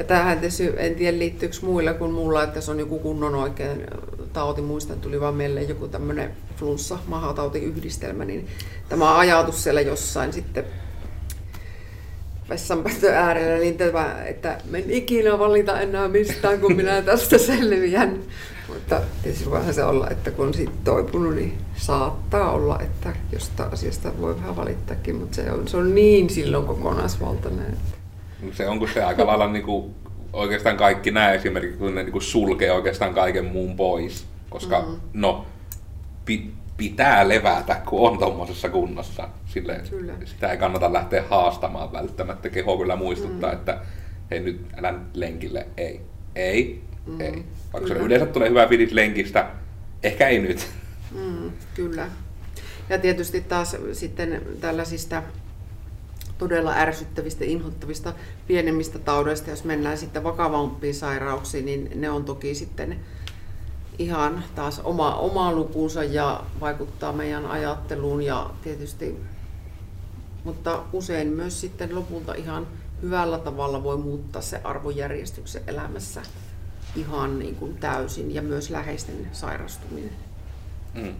Ja 0.00 0.04
tämähän 0.04 0.38
tietysti, 0.38 0.72
en 0.76 0.94
tiedä 0.94 1.18
liittyykö 1.18 1.56
muilla 1.62 1.94
kuin 1.94 2.12
mulla, 2.12 2.42
että 2.42 2.60
se 2.60 2.70
on 2.70 2.78
joku 2.78 2.98
kunnon 2.98 3.34
oikein 3.34 3.86
tauti. 4.32 4.62
Muistan, 4.62 5.00
tuli 5.00 5.20
vaan 5.20 5.34
meille 5.34 5.62
joku 5.62 5.88
tämmöinen 5.88 6.30
flunssa 6.56 6.98
mahatautiyhdistelmä, 7.06 8.24
niin 8.24 8.46
tämä 8.88 9.18
ajatus 9.18 9.62
siellä 9.62 9.80
jossain 9.80 10.32
sitten 10.32 10.64
vessanpäätön 12.48 13.14
äärellä, 13.14 13.58
niin 13.58 13.76
tämä, 13.76 14.24
että 14.24 14.58
en 14.74 14.90
ikinä 14.90 15.38
valita 15.38 15.80
enää 15.80 16.08
mistään, 16.08 16.60
kun 16.60 16.76
minä 16.76 17.02
tästä 17.02 17.38
selviän. 17.38 18.18
Mutta 18.68 19.00
tietysti 19.22 19.50
voihan 19.50 19.74
se 19.74 19.84
olla, 19.84 20.10
että 20.10 20.30
kun 20.30 20.54
siitä 20.54 20.72
toipunut, 20.84 21.34
niin 21.34 21.58
saattaa 21.76 22.50
olla, 22.50 22.80
että 22.80 23.12
jostain 23.32 23.72
asiasta 23.72 24.12
voi 24.20 24.36
vähän 24.36 24.56
valittaakin, 24.56 25.16
mutta 25.16 25.36
se 25.36 25.52
on, 25.52 25.68
se 25.68 25.76
on 25.76 25.94
niin 25.94 26.30
silloin 26.30 26.66
kokonaisvaltainen. 26.66 27.66
Että 27.66 27.99
se 28.52 28.68
on 28.68 28.78
kun 28.78 28.88
se 28.88 29.04
aika 29.04 29.26
lailla 29.26 29.52
niin 29.52 29.64
kuin, 29.64 29.94
oikeastaan 30.32 30.76
kaikki 30.76 31.10
nämä 31.10 31.32
esimerkiksi, 31.32 31.78
kun 31.78 31.94
ne 31.94 32.02
niin 32.02 32.12
kuin 32.12 32.22
sulkee 32.22 32.72
oikeastaan 32.72 33.14
kaiken 33.14 33.44
muun 33.44 33.76
pois. 33.76 34.26
Koska 34.50 34.80
mm-hmm. 34.80 35.00
no, 35.12 35.46
pi, 36.24 36.50
pitää 36.76 37.28
levätä, 37.28 37.80
kun 37.88 38.10
on 38.10 38.18
tuommoisessa 38.18 38.68
kunnossa. 38.68 39.28
Sille, 39.46 39.80
sitä 40.24 40.48
ei 40.48 40.58
kannata 40.58 40.92
lähteä 40.92 41.24
haastamaan 41.30 41.92
välttämättä. 41.92 42.48
Keho 42.48 42.78
kyllä 42.78 42.96
muistuttaa, 42.96 43.50
mm. 43.50 43.56
että 43.58 43.78
hei 44.30 44.40
nyt 44.40 44.60
älä 44.76 44.92
nyt 44.92 45.16
lenkille. 45.16 45.66
Ei. 45.76 46.00
Ei. 46.34 46.82
Mm. 47.06 47.20
Ei. 47.20 47.44
Vaikka 47.72 47.88
kyllä. 47.88 48.00
se 48.00 48.06
yleensä 48.06 48.26
tulee 48.26 48.50
hyvä 48.50 48.66
fiilis 48.66 48.92
lenkistä, 48.92 49.50
ehkä 50.02 50.28
ei 50.28 50.38
nyt. 50.38 50.68
Mm, 51.14 51.50
kyllä. 51.74 52.06
Ja 52.88 52.98
tietysti 52.98 53.40
taas 53.40 53.76
sitten 53.92 54.42
tällaisista 54.60 55.22
todella 56.40 56.72
ärsyttävistä, 56.72 57.44
inhottavista 57.44 58.12
pienemmistä 58.46 58.98
taudeista, 58.98 59.50
jos 59.50 59.64
mennään 59.64 59.98
sitten 59.98 60.24
vakavampiin 60.24 60.94
sairauksiin, 60.94 61.66
niin 61.66 61.90
ne 61.94 62.10
on 62.10 62.24
toki 62.24 62.54
sitten 62.54 63.00
ihan 63.98 64.44
taas 64.54 64.80
oma, 64.84 65.14
oma 65.14 65.52
lukuunsa 65.52 66.04
ja 66.04 66.44
vaikuttaa 66.60 67.12
meidän 67.12 67.46
ajatteluun 67.46 68.22
ja 68.22 68.50
tietysti, 68.62 69.20
mutta 70.44 70.82
usein 70.92 71.28
myös 71.28 71.60
sitten 71.60 71.94
lopulta 71.94 72.34
ihan 72.34 72.66
hyvällä 73.02 73.38
tavalla 73.38 73.82
voi 73.82 73.96
muuttaa 73.96 74.42
se 74.42 74.60
arvojärjestyksen 74.64 75.62
elämässä 75.66 76.22
ihan 76.96 77.38
niin 77.38 77.56
kuin 77.56 77.76
täysin 77.76 78.34
ja 78.34 78.42
myös 78.42 78.70
läheisten 78.70 79.28
sairastuminen. 79.32 80.12
Mm. 80.94 81.14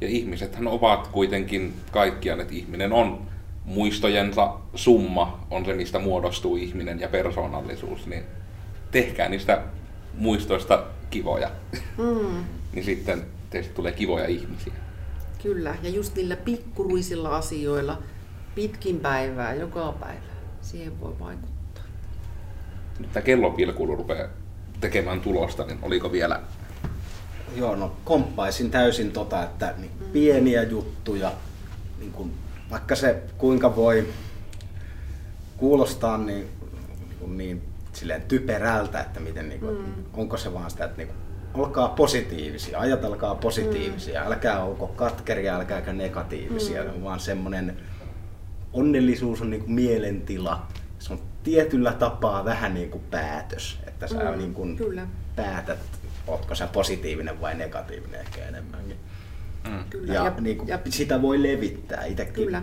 Ja 0.00 0.08
ihmisethän 0.08 0.68
ovat 0.68 1.06
kuitenkin 1.06 1.74
kaikkiaan, 1.92 2.40
että 2.40 2.54
ihminen 2.54 2.92
on 2.92 3.28
muistojensa 3.68 4.54
summa 4.74 5.46
on 5.50 5.64
se, 5.64 5.74
mistä 5.74 5.98
muodostuu 5.98 6.56
ihminen 6.56 7.00
ja 7.00 7.08
persoonallisuus, 7.08 8.06
niin 8.06 8.22
tehkää 8.90 9.28
niistä 9.28 9.62
muistoista 10.14 10.84
kivoja. 11.10 11.50
Mm. 11.98 12.44
niin 12.72 12.84
sitten 12.84 13.24
teistä 13.50 13.74
tulee 13.74 13.92
kivoja 13.92 14.26
ihmisiä. 14.26 14.72
Kyllä, 15.42 15.74
ja 15.82 15.90
just 15.90 16.14
niillä 16.16 16.36
pikkuruisilla 16.36 17.36
asioilla 17.36 18.02
pitkin 18.54 19.00
päivää, 19.00 19.54
joka 19.54 19.94
päivä, 20.00 20.20
siihen 20.62 21.00
voi 21.00 21.14
vaikuttaa. 21.20 21.84
Nyt 22.98 23.12
tämä 23.12 23.24
kellopilkulu 23.24 23.96
rupeaa 23.96 24.28
tekemään 24.80 25.20
tulosta, 25.20 25.64
niin 25.64 25.78
oliko 25.82 26.12
vielä 26.12 26.40
Joo, 27.56 27.76
no 27.76 27.92
komppaisin 28.04 28.70
täysin 28.70 29.12
tota, 29.12 29.42
että 29.42 29.74
niin 29.78 29.90
pieniä 30.12 30.62
juttuja, 30.62 31.32
niin 31.98 32.12
kun, 32.12 32.32
vaikka 32.70 32.94
se 32.94 33.22
kuinka 33.38 33.76
voi 33.76 34.08
kuulostaa 35.56 36.18
niin, 36.18 36.48
niin, 37.20 37.38
niin 37.38 37.62
silleen 37.92 38.22
typerältä, 38.22 39.00
että 39.00 39.20
miten, 39.20 39.48
niin 39.48 39.60
kuin, 39.60 39.76
mm. 39.76 40.04
onko 40.12 40.36
se 40.36 40.54
vaan 40.54 40.70
sitä, 40.70 40.84
että 40.84 40.96
niin 40.96 41.08
kuin, 41.08 41.18
olkaa 41.54 41.88
positiivisia, 41.88 42.80
ajatelkaa 42.80 43.34
positiivisia, 43.34 44.20
mm. 44.20 44.26
älkää 44.26 44.64
olko 44.64 44.86
katkeria, 44.86 45.56
älkääkä 45.56 45.92
negatiivisia, 45.92 46.84
mm. 46.84 47.02
vaan 47.02 47.20
semmoinen 47.20 47.76
onnellisuus 48.72 49.40
on 49.40 49.50
niin 49.50 49.62
kuin 49.62 49.72
mielentila. 49.72 50.66
Se 50.98 51.12
on 51.12 51.20
tietyllä 51.42 51.92
tapaa 51.92 52.44
vähän 52.44 52.74
niin 52.74 52.90
kuin 52.90 53.04
päätös, 53.10 53.78
että 53.86 54.06
sä 54.06 54.14
mm. 54.14 54.38
niin 54.38 54.54
kuin 54.54 54.76
Kyllä. 54.76 55.06
päätät, 55.36 55.78
ootko 56.26 56.54
sä 56.54 56.66
positiivinen 56.66 57.40
vai 57.40 57.54
negatiivinen 57.54 58.20
ehkä 58.20 58.44
enemmänkin. 58.44 58.96
Mm. 59.70 59.84
Kyllä. 59.90 60.14
Ja, 60.14 60.24
ja, 60.24 60.32
niin 60.40 60.58
kuin, 60.58 60.68
ja 60.68 60.78
sitä 60.88 61.22
voi 61.22 61.42
levittää 61.42 62.04
itsekin. 62.04 62.44
Kyllä. 62.44 62.62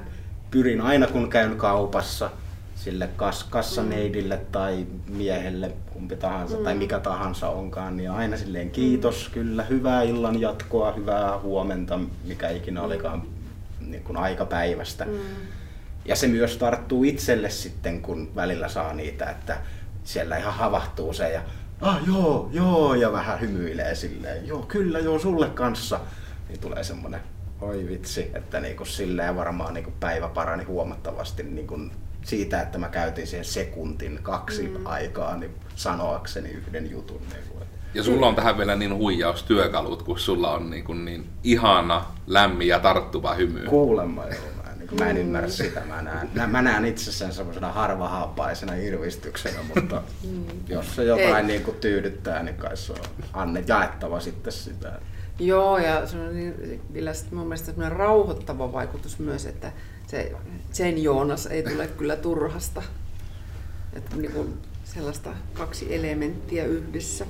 Pyrin 0.52 0.82
aina 0.82 1.08
kun 1.08 1.30
käyn 1.30 1.58
kaupassa, 1.58 2.30
sille 2.76 3.10
kas, 3.16 3.44
kassaneidille 3.44 4.36
mm. 4.36 4.46
tai 4.52 4.86
miehelle, 5.08 5.72
kumpi 5.94 6.16
tahansa 6.16 6.58
mm. 6.58 6.64
tai 6.64 6.76
mikä 6.76 7.00
tahansa 7.00 7.50
onkaan, 7.50 7.98
niin 7.98 8.12
aina 8.12 8.38
silleen 8.38 8.72
kiitos, 8.72 9.28
mm. 9.28 9.34
kyllä, 9.34 9.64
hyvää 9.64 10.04
illan 10.04 10.42
jatkoa, 10.42 10.92
hyvää 10.92 11.40
huomenta, 11.40 12.00
mikä 12.24 12.50
ikinä 12.50 12.80
mm. 12.80 12.86
olikaan 12.86 13.24
niin 13.80 14.04
kuin 14.04 14.18
aikapäivästä. 14.18 15.06
Mm. 15.06 15.12
Ja 16.06 16.16
se 16.16 16.28
myös 16.28 16.58
tarttuu 16.58 17.04
itselle 17.04 17.50
sitten, 17.50 18.02
kun 18.02 18.32
välillä 18.36 18.68
saa 18.68 18.94
niitä, 18.94 19.26
että 19.26 19.58
siellä 20.04 20.38
ihan 20.38 20.54
havahtuu 20.54 21.14
se 21.14 21.30
ja 21.30 21.42
ah 21.82 22.00
joo, 22.08 22.50
joo, 22.52 22.96
ja 22.96 23.12
vähän 23.12 23.42
hymyilee 23.42 23.96
silleen, 23.96 24.48
joo 24.48 24.62
kyllä, 24.68 25.00
joo 25.00 25.20
sulle 25.20 25.50
kanssa. 25.50 26.00
Niin 26.50 26.60
tulee 26.60 26.84
semmoinen, 26.84 27.22
oi 27.62 27.88
vitsi, 27.90 28.32
että 28.34 28.60
niinku 28.60 28.86
silleen 28.86 29.36
varmaan 29.36 29.74
niinku 29.74 29.94
päivä 30.00 30.28
parani 30.28 30.64
huomattavasti 30.64 31.44
niinku 31.44 31.80
siitä, 32.24 32.62
että 32.62 32.78
mä 32.78 32.90
käytin 32.90 33.28
siihen 33.28 33.46
sekuntin 33.46 34.20
kaksi 34.24 34.68
mm. 34.68 34.86
aikaa 34.86 35.38
niin 35.38 35.52
sanoakseni 35.76 36.50
yhden 36.50 36.92
jutun. 36.92 37.22
Niin 37.34 37.44
kuin. 37.50 37.64
Ja 37.94 38.04
sulla 38.04 38.28
on 38.28 38.36
tähän 38.36 38.58
vielä 38.58 38.76
niin 38.76 38.96
huijaustyökalut, 38.96 40.04
kun 40.04 40.20
sulla 40.20 40.52
on 40.52 40.70
niin, 40.70 40.84
kuin 40.84 41.06
niin 41.06 41.30
ihana, 41.44 42.06
lämmin 42.28 42.68
ja 42.68 42.80
tarttuva 42.80 43.34
hymy. 43.34 43.60
Kuulemma 43.60 44.26
joo. 44.26 44.46
Mä, 44.64 44.76
niin 44.78 44.88
kuin, 44.88 45.00
mä 45.00 45.10
en 45.10 45.18
ymmärrä 45.18 45.50
sitä. 45.50 45.82
Mä 45.86 46.02
näen, 46.02 46.50
mä 46.50 46.62
näen 46.62 46.86
itsessään 46.86 47.34
semmoisena 47.34 47.72
harvahaappaisena 47.72 48.74
irvistyksenä, 48.74 49.60
mutta 49.76 50.04
mm. 50.24 50.46
jos 50.68 50.96
se 50.96 51.04
jotain 51.04 51.48
niin 51.48 51.64
kuin 51.64 51.78
tyydyttää, 51.78 52.44
niin 52.44 52.56
kai 52.56 52.78
se 52.78 52.94
on 52.94 53.00
anne 53.34 53.64
jaettava 53.68 54.20
sitten 54.20 54.54
sitä. 54.54 55.00
Joo, 55.40 55.78
ja 55.78 56.08
se 56.08 56.18
on 56.18 56.36
niin, 56.36 56.82
mun 57.32 57.48
mielestä 57.48 57.66
semmoinen 57.66 57.98
rauhoittava 57.98 58.72
vaikutus 58.72 59.20
myös, 59.20 59.46
että 59.46 59.72
se 60.08 60.32
sen 60.72 61.04
Joonas 61.04 61.46
ei 61.46 61.64
tule 61.64 61.88
kyllä 61.88 62.16
turhasta. 62.16 62.84
Että 63.94 64.16
niin 64.16 64.32
kuin 64.32 64.58
sellaista 64.84 65.34
kaksi 65.54 65.96
elementtiä 65.96 66.66
yhdessä. 66.66 67.26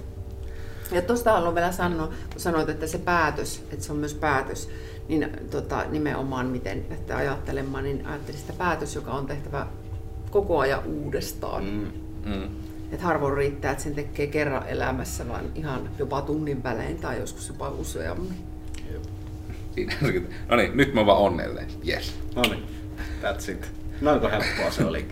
Ja 0.92 1.02
tuosta 1.02 1.32
haluan 1.32 1.56
vielä 1.56 1.72
sanoa, 1.72 2.08
kun 2.08 2.40
sanoit, 2.40 2.70
että 2.70 2.88
se 2.88 2.98
päätös, 2.98 3.64
että 3.72 3.86
se 3.86 3.92
on 3.92 3.98
myös 3.98 4.14
päätös, 4.14 4.70
niin 5.08 5.30
tota, 5.50 5.86
nimenomaan 5.90 6.46
miten 6.46 6.86
että 6.90 7.18
ajattelemaan, 7.18 7.84
niin 7.84 8.06
ajattelin 8.06 8.40
sitä 8.40 8.54
päätös, 8.54 8.96
joka 8.96 9.12
on 9.12 9.26
tehtävä 9.26 9.68
koko 10.32 10.60
ajan 10.60 10.86
uudestaan. 10.86 11.64
Mm, 11.64 11.92
mm. 12.26 12.50
Et 12.96 13.02
harvoin 13.02 13.38
riittää, 13.38 13.72
että 13.72 13.84
sen 13.84 13.96
tekee 13.96 14.28
kerran 14.28 14.68
elämässä, 14.68 15.28
vaan 15.28 15.46
ihan 15.56 15.90
jopa 16.00 16.22
tunnin 16.22 16.64
välein 16.64 16.98
tai 16.98 17.20
joskus 17.20 17.48
jopa 17.48 17.70
useammin. 17.70 18.34
No 20.50 20.56
niin, 20.56 20.78
nyt 20.78 20.94
mä 20.94 21.06
vaan 21.06 21.18
onnelleen. 21.18 21.68
Yes. 21.88 22.16
No 22.36 22.42
niin. 22.42 22.64
That's 23.22 23.52
it. 23.52 23.72
Noinko 24.02 24.30
helppoa 24.30 24.72
se 24.72 24.86
oli? 24.86 25.08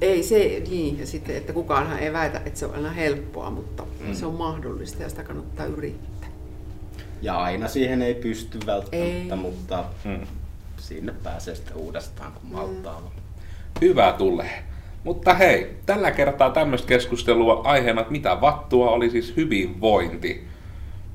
Ei 0.00 0.22
se, 0.22 0.62
niin, 0.70 0.98
ja 0.98 1.06
sitten, 1.06 1.36
että 1.36 1.52
kukaanhan 1.52 1.98
ei 1.98 2.12
väitä, 2.12 2.40
että 2.46 2.58
se 2.58 2.66
on 2.66 2.74
aina 2.74 2.90
helppoa, 2.90 3.50
mutta 3.50 3.86
mm. 4.00 4.14
se 4.14 4.26
on 4.26 4.34
mahdollista 4.34 5.02
ja 5.02 5.08
sitä 5.08 5.24
kannattaa 5.24 5.66
yrittää. 5.66 6.28
Ja 7.22 7.38
aina 7.38 7.68
siihen 7.68 8.02
ei 8.02 8.14
pysty 8.14 8.58
välttämättä, 8.66 9.34
ei. 9.34 9.40
mutta 9.40 9.84
mm. 10.04 10.26
sinne 10.76 11.14
pääsee 11.22 11.54
sitten 11.54 11.76
uudestaan, 11.76 12.32
kun 12.32 12.50
maltaa. 12.52 13.00
Mm. 13.00 13.20
Hyvä 13.80 14.14
tulee. 14.18 14.73
Mutta 15.04 15.34
hei, 15.34 15.76
tällä 15.86 16.10
kertaa 16.10 16.50
tämmöistä 16.50 16.88
keskustelua 16.88 17.60
aiheena, 17.64 18.00
että 18.00 18.12
mitä 18.12 18.40
vattua 18.40 18.90
oli 18.90 19.10
siis 19.10 19.36
hyvinvointi. 19.36 20.48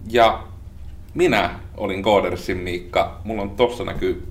Ja 0.09 0.43
minä 1.13 1.59
olin 1.77 2.03
Koodersin 2.03 2.57
Miikka. 2.57 3.21
Mulla 3.23 3.41
on 3.41 3.49
tossa 3.49 3.83
näkyy 3.83 4.29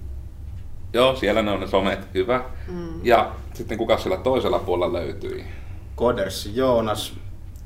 Joo, 0.93 1.17
siellä 1.17 1.43
ne 1.43 1.51
on 1.51 1.61
ne 1.61 1.67
somet, 1.67 2.15
hyvä. 2.15 2.45
Mm. 2.69 3.01
Ja 3.03 3.33
sitten 3.55 3.79
kuka 3.79 3.99
siellä 3.99 4.17
toisella 4.17 4.59
puolella 4.59 4.99
löytyi? 4.99 5.45
Koders 5.95 6.51
Joonas, 6.55 7.15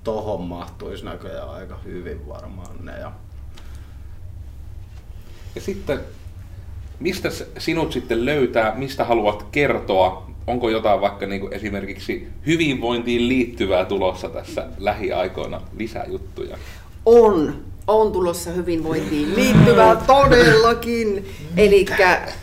tohon 0.05 0.43
mahtuisi 0.43 1.05
näköjään 1.05 1.51
aika 1.51 1.79
hyvin 1.85 2.29
varmaan 2.29 2.77
ne. 2.85 2.93
Ja, 2.93 3.13
ja 5.55 5.61
sitten, 5.61 6.01
mistä 7.01 7.29
sinut 7.59 7.93
sitten 7.93 8.25
löytää, 8.25 8.75
mistä 8.75 9.05
haluat 9.05 9.47
kertoa? 9.53 10.32
Onko 10.47 10.71
jotain 10.71 11.01
vaikka 11.01 11.27
niin 11.27 11.41
kuin 11.41 11.53
esimerkiksi 11.53 12.29
hyvinvointiin 12.47 13.29
liittyvää 13.29 13.85
tulossa 13.85 14.29
tässä 14.29 14.67
lähiaikoina 14.79 15.61
lisäjuttuja? 15.77 16.57
On 17.07 17.55
on 17.87 18.13
tulossa 18.13 18.51
hyvinvointiin 18.51 19.35
liittyvää 19.37 19.97
todellakin. 20.07 21.27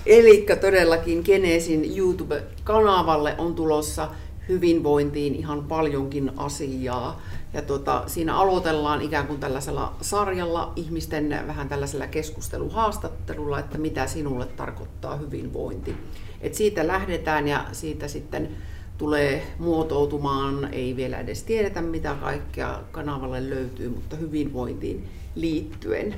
Eli 0.05 0.45
todellakin 0.61 1.21
Genesin 1.25 1.97
YouTube-kanavalle 1.97 3.35
on 3.37 3.55
tulossa 3.55 4.07
hyvinvointiin 4.49 5.35
ihan 5.35 5.63
paljonkin 5.63 6.31
asiaa. 6.37 7.21
Ja 7.53 7.61
tuota, 7.61 8.03
siinä 8.07 8.37
aloitellaan 8.37 9.01
ikään 9.01 9.27
kuin 9.27 9.39
tällaisella 9.39 9.93
sarjalla 10.01 10.73
ihmisten 10.75 11.43
vähän 11.47 11.69
tällaisella 11.69 12.07
keskusteluhaastattelulla, 12.07 13.59
että 13.59 13.77
mitä 13.77 14.07
sinulle 14.07 14.45
tarkoittaa 14.45 15.15
hyvinvointi. 15.15 15.95
Et 16.41 16.53
siitä 16.53 16.87
lähdetään 16.87 17.47
ja 17.47 17.65
siitä 17.71 18.07
sitten 18.07 18.49
tulee 18.97 19.43
muotoutumaan, 19.59 20.73
ei 20.73 20.95
vielä 20.95 21.19
edes 21.19 21.43
tiedetä 21.43 21.81
mitä 21.81 22.15
kaikkea 22.21 22.79
kanavalle 22.91 23.49
löytyy, 23.49 23.89
mutta 23.89 24.15
hyvinvointiin 24.15 25.07
liittyen. 25.35 26.15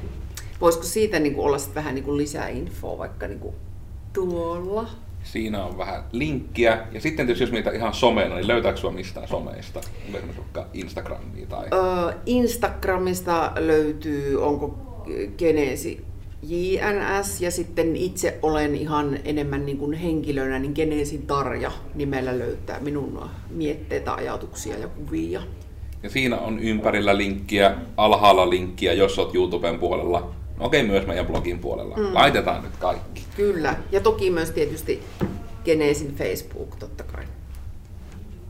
Voisiko 0.62 0.84
siitä 0.84 1.19
niin 1.19 1.36
kuin 1.36 1.45
olla 1.45 1.57
sit 1.57 1.75
vähän 1.75 1.95
niin 1.95 2.05
kuin 2.05 2.17
lisää 2.17 2.49
infoa 2.49 2.97
vaikka 2.97 3.27
niin 3.27 3.39
kuin 3.39 3.55
tuolla? 4.13 4.89
Siinä 5.23 5.63
on 5.65 5.77
vähän 5.77 6.03
linkkiä. 6.12 6.88
Ja 6.91 7.01
sitten 7.01 7.29
jos 7.29 7.51
mietitään 7.51 7.75
ihan 7.75 7.93
somena, 7.93 8.36
niin 8.36 8.47
löytääkö 8.47 8.77
sinua 8.77 8.91
mistään 8.91 9.27
someista? 9.27 9.81
Vaikka 10.13 10.67
Instagramia 10.73 11.45
tai... 11.49 11.67
Öö, 11.73 12.13
Instagramista 12.25 13.51
löytyy, 13.55 14.43
onko 14.43 14.79
Geneesi 15.38 16.05
JNS 16.43 17.41
ja 17.41 17.51
sitten 17.51 17.95
itse 17.95 18.39
olen 18.41 18.75
ihan 18.75 19.19
enemmän 19.25 19.65
niin 19.65 19.77
kuin 19.77 19.93
henkilönä, 19.93 20.60
niin 20.60 20.71
Geneesin 20.75 21.27
Tarja 21.27 21.71
nimellä 21.95 22.39
löytää 22.39 22.80
minun 22.80 23.30
mietteitä, 23.49 24.13
ajatuksia 24.13 24.77
ja 24.77 24.88
kuvia. 24.88 25.41
Ja 26.04 26.10
siinä 26.10 26.38
on 26.38 26.60
ympärillä 26.60 27.17
linkkiä, 27.17 27.75
alhaalla 27.97 28.49
linkkiä, 28.49 28.93
jos 28.93 29.19
olet 29.19 29.36
YouTuben 29.36 29.80
puolella. 29.80 30.32
No 30.58 30.65
okei, 30.65 30.84
myös 30.84 31.08
meidän 31.08 31.25
blogin 31.25 31.60
puolella. 31.60 31.97
Mm. 31.97 32.13
Laitetaan 32.13 32.63
nyt 32.63 32.77
kaikki. 32.80 33.23
Kyllä. 33.36 33.75
Ja 33.91 34.01
toki 34.01 34.30
myös 34.30 34.51
tietysti 34.51 35.04
Geneesin 35.65 36.15
Facebook, 36.15 36.75
totta 36.75 37.04
kai. 37.04 37.23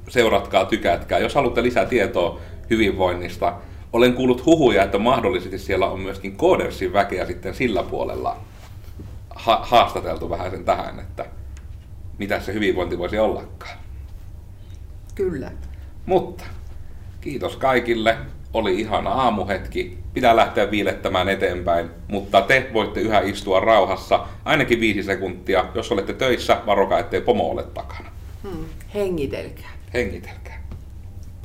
Seuratkaa, 0.10 0.66
tykätkää. 0.66 1.20
Jos 1.20 1.36
haluatte 1.36 1.64
lisää 1.64 1.86
tietoa 1.86 2.40
hyvinvoinnista, 2.70 3.54
olen 3.94 4.14
kuullut 4.14 4.46
huhuja, 4.46 4.84
että 4.84 4.98
mahdollisesti 4.98 5.58
siellä 5.58 5.88
on 5.88 6.00
myöskin 6.00 6.38
Codersin 6.38 6.94
väkeä 6.94 7.26
sitten 7.26 7.54
sillä 7.54 7.84
puolella 7.84 8.38
ha- 9.30 9.62
haastateltu 9.64 10.30
vähän 10.30 10.52
sen 10.52 10.66
tähän, 10.66 11.00
että 11.00 11.26
mitä 12.18 12.40
se 12.40 12.54
hyvinvointi 12.54 12.98
voisi 12.98 13.20
ollakaan. 13.20 13.78
Kyllä. 15.16 15.52
Mutta 16.06 16.44
kiitos 17.22 17.58
kaikille. 17.58 18.18
Oli 18.54 18.80
ihana 18.80 19.10
aamuhetki. 19.10 19.98
Pitää 20.14 20.36
lähteä 20.36 20.72
viilettämään 20.72 21.30
eteenpäin, 21.30 21.90
mutta 22.08 22.42
te 22.42 22.70
voitte 22.74 23.00
yhä 23.00 23.20
istua 23.20 23.60
rauhassa 23.60 24.28
ainakin 24.46 24.80
viisi 24.80 25.04
sekuntia. 25.04 25.66
Jos 25.76 25.92
olette 25.92 26.14
töissä, 26.14 26.62
varokaa, 26.66 27.00
ettei 27.00 27.22
pomo 27.22 27.50
ole 27.50 27.64
takana. 27.64 28.12
Hmm. 28.44 28.66
Hengitelkää. 28.94 29.70
Hengitelkää. 29.94 30.64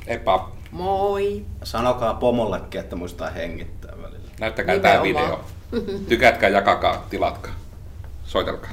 Epä. 0.07 0.39
Moi. 0.71 1.45
Sanokaa 1.63 2.13
pomollekin, 2.13 2.79
että 2.81 2.95
muistaa 2.95 3.29
hengittää 3.29 3.91
välillä. 4.01 4.29
Näyttäkää 4.39 4.79
tämä 4.79 5.03
video. 5.03 5.45
Tykätkää, 6.09 6.49
jakakaa, 6.49 7.05
tilatkaa. 7.09 7.53
Soitelkaa. 8.25 8.69